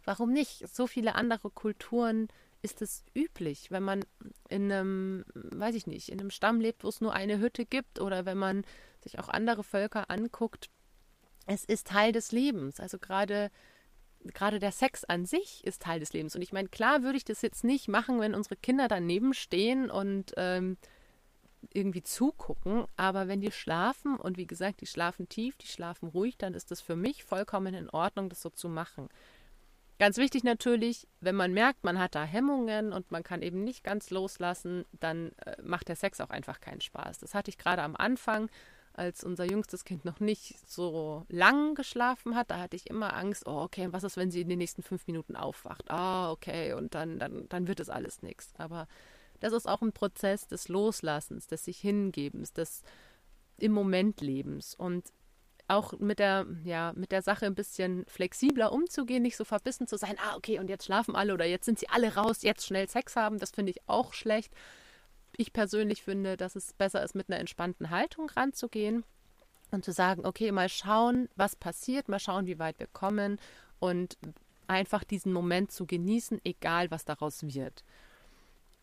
Warum 0.06 0.32
nicht? 0.32 0.68
So 0.68 0.88
viele 0.88 1.16
andere 1.16 1.50
Kulturen 1.50 2.28
ist 2.62 2.82
es 2.82 3.04
üblich, 3.16 3.72
wenn 3.72 3.84
man 3.84 4.06
in 4.50 4.72
einem, 4.72 5.26
weiß 5.34 5.76
ich 5.76 5.88
nicht, 5.88 6.10
in 6.10 6.20
einem 6.20 6.30
Stamm 6.30 6.62
lebt, 6.62 6.84
wo 6.84 6.90
es 6.90 7.02
nur 7.02 7.14
eine 7.14 7.40
Hütte 7.40 7.66
gibt 7.66 8.00
oder 8.00 8.26
wenn 8.26 8.38
man 8.38 8.64
sich 9.02 9.20
auch 9.20 9.30
andere 9.30 9.64
Völker 9.64 10.10
anguckt. 10.10 10.70
Es 11.48 11.66
ist 11.66 11.88
Teil 11.88 12.12
des 12.12 12.32
Lebens. 12.32 12.80
Also 12.80 13.00
gerade 13.00 13.50
gerade 14.34 14.60
der 14.60 14.72
Sex 14.72 15.04
an 15.04 15.26
sich 15.26 15.64
ist 15.64 15.82
Teil 15.82 16.00
des 16.00 16.14
Lebens. 16.14 16.36
Und 16.36 16.42
ich 16.42 16.54
meine, 16.54 16.70
klar 16.70 17.04
würde 17.04 17.18
ich 17.18 17.26
das 17.26 17.42
jetzt 17.42 17.64
nicht 17.64 17.88
machen, 17.88 18.20
wenn 18.20 18.36
unsere 18.36 18.56
Kinder 18.56 18.88
daneben 18.88 19.34
stehen 19.34 19.90
und 19.90 20.34
ähm, 20.38 20.78
irgendwie 21.74 22.04
zugucken. 22.04 22.86
Aber 22.96 23.28
wenn 23.28 23.42
die 23.42 23.52
schlafen 23.52 24.18
und 24.18 24.38
wie 24.38 24.48
gesagt, 24.48 24.82
die 24.82 24.88
schlafen 24.88 25.30
tief, 25.30 25.58
die 25.58 25.68
schlafen 25.68 26.10
ruhig, 26.10 26.38
dann 26.38 26.54
ist 26.54 26.72
das 26.72 26.82
für 26.82 26.96
mich 26.96 27.24
vollkommen 27.24 27.74
in 27.74 27.90
Ordnung, 27.90 28.30
das 28.30 28.42
so 28.42 28.50
zu 28.50 28.70
machen. 28.70 29.10
Ganz 30.02 30.18
wichtig 30.18 30.44
natürlich, 30.44 31.08
wenn 31.20 31.36
man 31.36 31.54
merkt, 31.54 31.84
man 31.84 32.00
hat 32.00 32.16
da 32.16 32.24
Hemmungen 32.24 32.92
und 32.92 33.12
man 33.12 33.22
kann 33.22 33.44
eben 33.44 33.64
nicht 33.64 33.84
ganz 33.84 34.10
loslassen, 34.10 34.84
dann 35.00 35.32
äh, 35.46 35.62
macht 35.62 35.90
der 35.90 35.96
Sex 35.96 36.20
auch 36.20 36.32
einfach 36.32 36.60
keinen 36.60 36.82
Spaß. 36.82 37.20
Das 37.20 37.36
hatte 37.36 37.52
ich 37.52 37.60
gerade 37.60 37.84
am 37.84 37.96
Anfang, 37.96 38.50
als 38.94 39.24
unser 39.24 39.46
jüngstes 39.46 39.86
Kind 39.86 40.04
noch 40.04 40.20
nicht 40.20 40.56
so 40.68 41.24
lang 41.30 41.76
geschlafen 41.76 42.36
hat. 42.36 42.50
Da 42.50 42.58
hatte 42.58 42.78
ich 42.78 42.90
immer 42.90 43.16
Angst, 43.16 43.46
oh, 43.46 43.60
okay, 43.62 43.90
was 43.92 44.04
ist, 44.04 44.18
wenn 44.18 44.32
sie 44.32 44.42
in 44.42 44.50
den 44.50 44.58
nächsten 44.58 44.82
fünf 44.82 45.06
Minuten 45.06 45.36
aufwacht? 45.36 45.92
Ah, 45.92 46.32
okay, 46.32 46.74
und 46.74 46.96
dann, 46.96 47.20
dann, 47.20 47.48
dann 47.50 47.68
wird 47.68 47.80
es 47.80 47.92
alles 47.92 48.24
nichts. 48.24 48.56
Aber 48.58 48.88
das 49.40 49.54
ist 49.54 49.68
auch 49.68 49.84
ein 49.84 49.94
Prozess 49.94 50.48
des 50.48 50.68
Loslassens, 50.68 51.46
des 51.46 51.66
sich 51.66 51.78
Hingebens, 51.78 52.54
des 52.54 52.82
im 53.58 53.72
Moment 53.72 54.20
Lebens. 54.20 54.74
Und 54.74 55.14
auch 55.72 55.94
mit 56.00 56.20
der, 56.20 56.46
ja, 56.64 56.94
mit 56.96 57.12
der 57.12 57.22
Sache 57.22 57.46
ein 57.46 57.56
bisschen 57.56 58.06
flexibler 58.08 58.72
umzugehen, 58.72 59.24
nicht 59.24 59.38
so 59.38 59.46
verbissen 59.46 59.88
zu 59.88 59.98
sein, 59.98 60.18
ah, 60.20 60.36
okay, 60.36 60.60
und 60.60 60.70
jetzt 60.70 60.86
schlafen 60.86 61.16
alle 61.16 61.34
oder 61.34 61.46
jetzt 61.46 61.66
sind 61.66 61.80
sie 61.80 61.90
alle 61.90 62.16
raus, 62.16 62.44
jetzt 62.44 62.66
schnell 62.66 62.88
Sex 62.90 63.16
haben, 63.16 63.40
das 63.40 63.52
finde 63.52 63.72
ich 63.72 63.80
auch 63.88 64.14
schlecht. 64.14 64.54
Ich 65.38 65.54
persönlich 65.54 66.04
finde, 66.04 66.38
dass 66.38 66.56
es 66.56 66.74
besser 66.74 67.04
ist, 67.04 67.16
mit 67.16 67.30
einer 67.30 67.40
entspannten 67.40 67.90
Haltung 67.90 68.30
ranzugehen 68.30 69.04
und 69.72 69.86
zu 69.86 69.92
sagen, 69.92 70.26
okay, 70.26 70.52
mal 70.52 70.70
schauen, 70.70 71.30
was 71.36 71.56
passiert, 71.56 72.10
mal 72.10 72.20
schauen, 72.20 72.48
wie 72.48 72.60
weit 72.60 72.80
wir 72.80 72.88
kommen 72.88 73.40
und 73.80 74.18
einfach 74.68 75.04
diesen 75.04 75.34
Moment 75.34 75.72
zu 75.72 75.86
genießen, 75.86 76.42
egal 76.44 76.92
was 76.92 77.06
daraus 77.06 77.44
wird. 77.44 77.84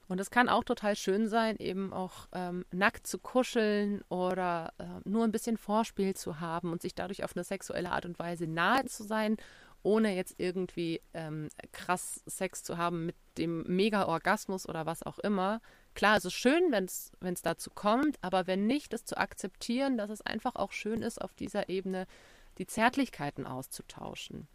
Und 0.09 0.21
es 0.21 0.31
kann 0.31 0.49
auch 0.49 0.65
total 0.65 0.97
schön 0.97 1.29
sein, 1.29 1.57
eben 1.59 1.93
auch 1.93 2.29
ähm, 2.33 2.65
nackt 2.73 3.07
zu 3.07 3.19
kuscheln 3.19 4.03
oder 4.09 4.73
äh, 4.79 4.85
nur 5.05 5.25
ein 5.25 5.33
bisschen 5.33 5.59
Vorspiel 5.59 6.15
zu 6.15 6.41
haben 6.41 6.73
und 6.73 6.81
sich 6.81 6.95
dadurch 6.95 7.25
auf 7.25 7.37
eine 7.37 7.45
sexuelle 7.45 7.91
Art 7.91 8.07
und 8.07 8.19
Weise 8.19 8.47
nahe 8.47 8.87
zu 8.87 9.05
sein, 9.05 9.37
ohne 9.83 10.17
jetzt 10.17 10.35
irgendwie 10.39 11.03
ähm, 11.13 11.51
krass 11.73 12.23
Sex 12.27 12.63
zu 12.63 12.79
haben 12.79 13.07
mit 13.07 13.17
dem 13.37 13.63
Mega-Orgasmus 13.65 14.67
oder 14.67 14.87
was 14.87 15.03
auch 15.03 15.19
immer. 15.19 15.61
Klar, 15.95 16.17
es 16.17 16.25
ist 16.25 16.35
schön, 16.35 16.73
wenn 16.73 16.85
es 16.85 17.43
dazu 17.43 17.71
kommt, 17.71 18.17
aber 18.23 18.47
wenn 18.47 18.67
nicht, 18.67 18.95
es 18.95 19.05
zu 19.05 19.19
akzeptieren, 19.19 19.99
dass 19.99 20.11
es 20.11 20.23
einfach 20.23 20.57
auch 20.57 20.73
schön 20.73 21.03
ist, 21.03 21.21
auf 21.21 21.35
dieser 21.35 21.69
Ebene 21.69 22.07
die 22.57 22.67
Zärtlichkeiten 22.67 23.47
auszutauschen. 23.47 24.49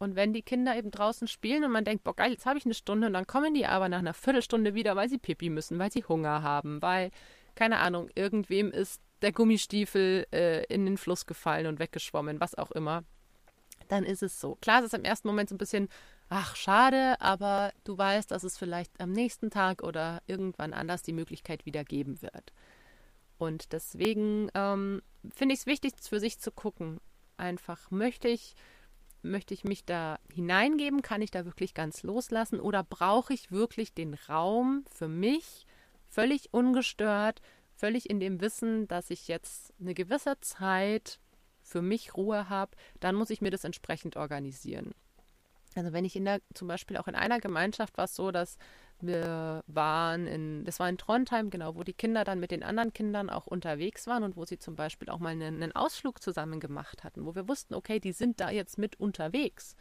Und 0.00 0.16
wenn 0.16 0.32
die 0.32 0.40
Kinder 0.40 0.74
eben 0.74 0.90
draußen 0.90 1.28
spielen 1.28 1.62
und 1.62 1.72
man 1.72 1.84
denkt, 1.84 2.04
boah, 2.04 2.16
geil, 2.16 2.32
jetzt 2.32 2.46
habe 2.46 2.58
ich 2.58 2.64
eine 2.64 2.72
Stunde 2.72 3.06
und 3.06 3.12
dann 3.12 3.26
kommen 3.26 3.52
die 3.52 3.66
aber 3.66 3.90
nach 3.90 3.98
einer 3.98 4.14
Viertelstunde 4.14 4.72
wieder, 4.72 4.96
weil 4.96 5.10
sie 5.10 5.18
Pipi 5.18 5.50
müssen, 5.50 5.78
weil 5.78 5.92
sie 5.92 6.02
Hunger 6.02 6.42
haben, 6.42 6.80
weil, 6.80 7.10
keine 7.54 7.76
Ahnung, 7.76 8.08
irgendwem 8.14 8.72
ist 8.72 9.02
der 9.20 9.32
Gummistiefel 9.32 10.26
äh, 10.32 10.64
in 10.72 10.86
den 10.86 10.96
Fluss 10.96 11.26
gefallen 11.26 11.66
und 11.66 11.78
weggeschwommen, 11.80 12.40
was 12.40 12.54
auch 12.54 12.70
immer, 12.70 13.04
dann 13.88 14.04
ist 14.04 14.22
es 14.22 14.40
so. 14.40 14.56
Klar, 14.62 14.78
es 14.78 14.86
ist 14.86 14.94
im 14.94 15.04
ersten 15.04 15.28
Moment 15.28 15.50
so 15.50 15.54
ein 15.54 15.58
bisschen, 15.58 15.90
ach, 16.30 16.56
schade, 16.56 17.20
aber 17.20 17.70
du 17.84 17.98
weißt, 17.98 18.30
dass 18.30 18.42
es 18.42 18.56
vielleicht 18.56 18.98
am 19.02 19.12
nächsten 19.12 19.50
Tag 19.50 19.82
oder 19.82 20.22
irgendwann 20.26 20.72
anders 20.72 21.02
die 21.02 21.12
Möglichkeit 21.12 21.66
wieder 21.66 21.84
geben 21.84 22.22
wird. 22.22 22.54
Und 23.36 23.74
deswegen 23.74 24.48
ähm, 24.54 25.02
finde 25.34 25.52
ich 25.52 25.60
es 25.60 25.66
wichtig, 25.66 25.92
für 26.00 26.20
sich 26.20 26.38
zu 26.38 26.50
gucken. 26.50 27.02
Einfach 27.36 27.90
möchte 27.90 28.28
ich 28.28 28.54
möchte 29.22 29.54
ich 29.54 29.64
mich 29.64 29.84
da 29.84 30.18
hineingeben? 30.32 31.02
Kann 31.02 31.22
ich 31.22 31.30
da 31.30 31.44
wirklich 31.44 31.74
ganz 31.74 32.02
loslassen? 32.02 32.60
Oder 32.60 32.82
brauche 32.82 33.34
ich 33.34 33.50
wirklich 33.50 33.94
den 33.94 34.14
Raum 34.14 34.84
für 34.90 35.08
mich, 35.08 35.66
völlig 36.08 36.52
ungestört, 36.52 37.40
völlig 37.74 38.10
in 38.10 38.20
dem 38.20 38.40
Wissen, 38.40 38.88
dass 38.88 39.10
ich 39.10 39.28
jetzt 39.28 39.72
eine 39.80 39.94
gewisse 39.94 40.38
Zeit 40.40 41.18
für 41.62 41.82
mich 41.82 42.16
Ruhe 42.16 42.48
habe, 42.48 42.76
dann 43.00 43.14
muss 43.14 43.30
ich 43.30 43.40
mir 43.40 43.50
das 43.50 43.64
entsprechend 43.64 44.16
organisieren. 44.16 44.92
Also 45.76 45.92
wenn 45.92 46.04
ich 46.04 46.16
in 46.16 46.24
der, 46.24 46.40
zum 46.54 46.68
Beispiel 46.68 46.96
auch 46.96 47.06
in 47.06 47.14
einer 47.14 47.38
Gemeinschaft 47.38 47.96
war 47.96 48.04
es 48.04 48.16
so, 48.16 48.30
dass 48.30 48.58
wir 49.02 49.62
waren 49.66 50.26
in, 50.26 50.64
das 50.64 50.80
war 50.80 50.88
in 50.88 50.98
Trondheim, 50.98 51.50
genau, 51.50 51.74
wo 51.74 51.82
die 51.82 51.92
Kinder 51.92 52.24
dann 52.24 52.40
mit 52.40 52.50
den 52.50 52.62
anderen 52.62 52.92
Kindern 52.92 53.30
auch 53.30 53.46
unterwegs 53.46 54.06
waren 54.06 54.22
und 54.22 54.36
wo 54.36 54.44
sie 54.44 54.58
zum 54.58 54.76
Beispiel 54.76 55.08
auch 55.08 55.18
mal 55.18 55.30
einen, 55.30 55.62
einen 55.62 55.74
Ausflug 55.74 56.22
zusammen 56.22 56.60
gemacht 56.60 57.04
hatten, 57.04 57.24
wo 57.26 57.34
wir 57.34 57.48
wussten, 57.48 57.74
okay, 57.74 58.00
die 58.00 58.12
sind 58.12 58.40
da 58.40 58.50
jetzt 58.50 58.78
mit 58.78 58.98
unterwegs. 58.98 59.76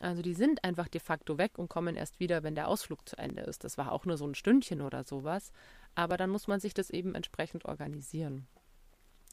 Also 0.00 0.22
die 0.22 0.34
sind 0.34 0.64
einfach 0.64 0.88
de 0.88 1.00
facto 1.00 1.38
weg 1.38 1.58
und 1.58 1.68
kommen 1.68 1.96
erst 1.96 2.20
wieder, 2.20 2.42
wenn 2.42 2.54
der 2.54 2.68
Ausflug 2.68 3.08
zu 3.08 3.16
Ende 3.16 3.42
ist. 3.42 3.64
Das 3.64 3.78
war 3.78 3.92
auch 3.92 4.04
nur 4.04 4.16
so 4.16 4.26
ein 4.26 4.34
Stündchen 4.34 4.82
oder 4.82 5.04
sowas. 5.04 5.52
Aber 5.94 6.16
dann 6.16 6.30
muss 6.30 6.46
man 6.46 6.60
sich 6.60 6.74
das 6.74 6.90
eben 6.90 7.14
entsprechend 7.14 7.64
organisieren. 7.64 8.46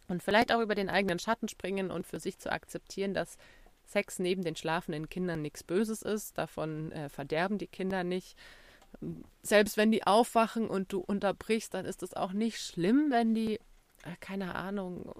Und 0.07 0.23
vielleicht 0.23 0.53
auch 0.53 0.61
über 0.61 0.75
den 0.75 0.89
eigenen 0.89 1.19
Schatten 1.19 1.47
springen 1.47 1.91
und 1.91 2.07
für 2.07 2.19
sich 2.19 2.37
zu 2.37 2.51
akzeptieren, 2.51 3.13
dass 3.13 3.37
Sex 3.85 4.19
neben 4.19 4.43
den 4.43 4.55
schlafenden 4.55 5.09
Kindern 5.09 5.41
nichts 5.41 5.63
Böses 5.63 6.01
ist. 6.01 6.37
Davon 6.37 6.91
äh, 6.91 7.09
verderben 7.09 7.57
die 7.57 7.67
Kinder 7.67 8.03
nicht. 8.03 8.37
Selbst 9.41 9.77
wenn 9.77 9.91
die 9.91 10.05
aufwachen 10.05 10.69
und 10.69 10.93
du 10.93 10.99
unterbrichst, 10.99 11.73
dann 11.73 11.85
ist 11.85 12.03
es 12.03 12.13
auch 12.13 12.33
nicht 12.33 12.59
schlimm, 12.59 13.07
wenn 13.09 13.33
die 13.33 13.59
äh, 14.03 14.15
keine 14.19 14.55
Ahnung, 14.55 15.13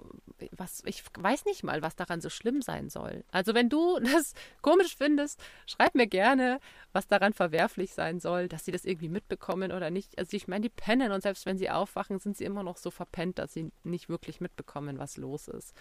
was, 0.50 0.82
ich 0.86 1.04
weiß 1.16 1.44
nicht 1.44 1.62
mal, 1.62 1.82
was 1.82 1.94
daran 1.94 2.20
so 2.20 2.30
schlimm 2.30 2.62
sein 2.62 2.90
soll. 2.90 3.24
Also 3.30 3.54
wenn 3.54 3.68
du 3.68 3.98
das 4.02 4.34
komisch 4.60 4.96
findest, 4.96 5.40
schreib 5.66 5.94
mir 5.94 6.06
gerne, 6.06 6.60
was 6.92 7.06
daran 7.06 7.32
verwerflich 7.32 7.92
sein 7.92 8.20
soll, 8.20 8.48
dass 8.48 8.64
sie 8.64 8.72
das 8.72 8.84
irgendwie 8.84 9.08
mitbekommen 9.08 9.72
oder 9.72 9.90
nicht. 9.90 10.18
Also 10.18 10.36
ich 10.36 10.48
meine, 10.48 10.62
die 10.62 10.68
pennen 10.68 11.12
und 11.12 11.22
selbst 11.22 11.46
wenn 11.46 11.58
sie 11.58 11.70
aufwachen, 11.70 12.18
sind 12.18 12.36
sie 12.36 12.44
immer 12.44 12.62
noch 12.62 12.76
so 12.76 12.90
verpennt, 12.90 13.38
dass 13.38 13.52
sie 13.52 13.70
nicht 13.84 14.08
wirklich 14.08 14.40
mitbekommen, 14.40 14.98
was 14.98 15.16
los 15.16 15.48
ist. 15.48 15.74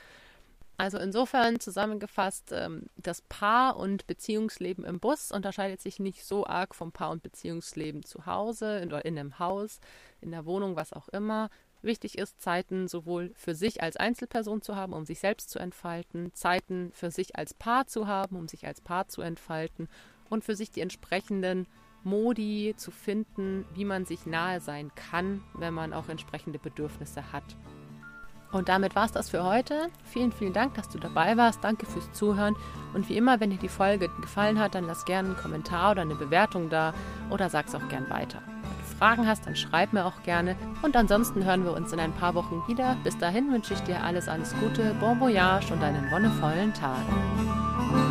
Also 0.77 0.97
insofern 0.97 1.60
zusammengefasst, 1.60 2.51
ähm, 2.51 2.88
das 2.97 3.21
Paar- 3.21 3.77
und 3.77 4.07
Beziehungsleben 4.07 4.84
im 4.84 4.99
Bus 4.99 5.31
unterscheidet 5.31 5.79
sich 5.79 5.99
nicht 5.99 6.25
so 6.25 6.45
arg 6.47 6.73
vom 6.73 6.91
Paar- 6.91 7.12
und 7.12 7.21
Beziehungsleben 7.21 8.03
zu 8.03 8.25
Hause, 8.25 8.79
in, 8.79 8.89
in 8.89 9.19
einem 9.19 9.38
Haus, 9.38 9.79
in 10.21 10.31
der 10.31 10.45
Wohnung, 10.45 10.75
was 10.75 10.93
auch 10.93 11.07
immer. 11.10 11.49
Wichtig 11.84 12.17
ist, 12.17 12.41
Zeiten 12.41 12.88
sowohl 12.88 13.31
für 13.36 13.55
sich 13.55 13.81
als 13.81 13.97
Einzelperson 13.97 14.62
zu 14.62 14.75
haben, 14.75 14.93
um 14.93 15.05
sich 15.05 15.19
selbst 15.19 15.49
zu 15.49 15.57
entfalten, 15.60 16.31
Zeiten 16.34 16.91
für 16.93 17.10
sich 17.10 17.36
als 17.36 17.53
Paar 17.53 17.88
zu 17.88 18.07
haben, 18.07 18.36
um 18.36 18.47
sich 18.47 18.67
als 18.67 18.81
Paar 18.81 19.07
zu 19.07 19.21
entfalten 19.21 19.89
und 20.29 20.43
für 20.43 20.55
sich 20.55 20.71
die 20.71 20.81
entsprechenden 20.81 21.67
Modi 22.03 22.73
zu 22.77 22.91
finden, 22.91 23.65
wie 23.73 23.86
man 23.86 24.05
sich 24.05 24.25
nahe 24.25 24.60
sein 24.62 24.91
kann, 24.95 25.43
wenn 25.55 25.73
man 25.73 25.93
auch 25.93 26.10
entsprechende 26.10 26.60
Bedürfnisse 26.60 27.31
hat. 27.31 27.43
Und 28.52 28.70
damit 28.70 28.96
war 28.96 29.06
es 29.06 29.12
das 29.12 29.30
für 29.30 29.44
heute. 29.44 29.90
Vielen, 30.04 30.32
vielen 30.32 30.54
Dank, 30.54 30.74
dass 30.74 30.90
du 30.90 31.00
dabei 31.00 31.38
warst. 31.38 31.64
Danke 31.64 31.86
fürs 31.86 32.12
Zuhören. 32.12 32.56
Und 32.94 33.08
wie 33.08 33.18
immer, 33.18 33.40
wenn 33.40 33.50
dir 33.50 33.58
die 33.58 33.70
Folge 33.70 34.10
gefallen 34.22 34.60
hat, 34.60 34.76
dann 34.76 34.88
lass 34.88 35.06
gerne 35.06 35.30
einen 35.30 35.38
Kommentar 35.38 35.92
oder 35.92 36.02
eine 36.02 36.16
Bewertung 36.16 36.70
da 36.70 36.94
oder 37.30 37.50
sag's 37.50 37.74
auch 37.76 37.88
gern 37.88 38.10
weiter. 38.10 38.42
Fragen 39.02 39.28
hast, 39.28 39.48
dann 39.48 39.56
schreib 39.56 39.94
mir 39.94 40.06
auch 40.06 40.22
gerne. 40.22 40.56
Und 40.84 40.96
ansonsten 40.96 41.44
hören 41.44 41.64
wir 41.64 41.74
uns 41.74 41.92
in 41.92 42.00
ein 42.00 42.14
paar 42.14 42.36
Wochen 42.36 42.62
wieder. 42.68 42.96
Bis 43.04 43.18
dahin 43.18 43.52
wünsche 43.52 43.74
ich 43.74 43.80
dir 43.82 44.04
alles, 44.04 44.28
alles 44.28 44.54
Gute, 44.60 44.94
Bon 45.00 45.20
Voyage 45.20 45.74
und 45.74 45.82
einen 45.82 46.12
wonnevollen 46.12 46.72
Tag. 46.74 48.11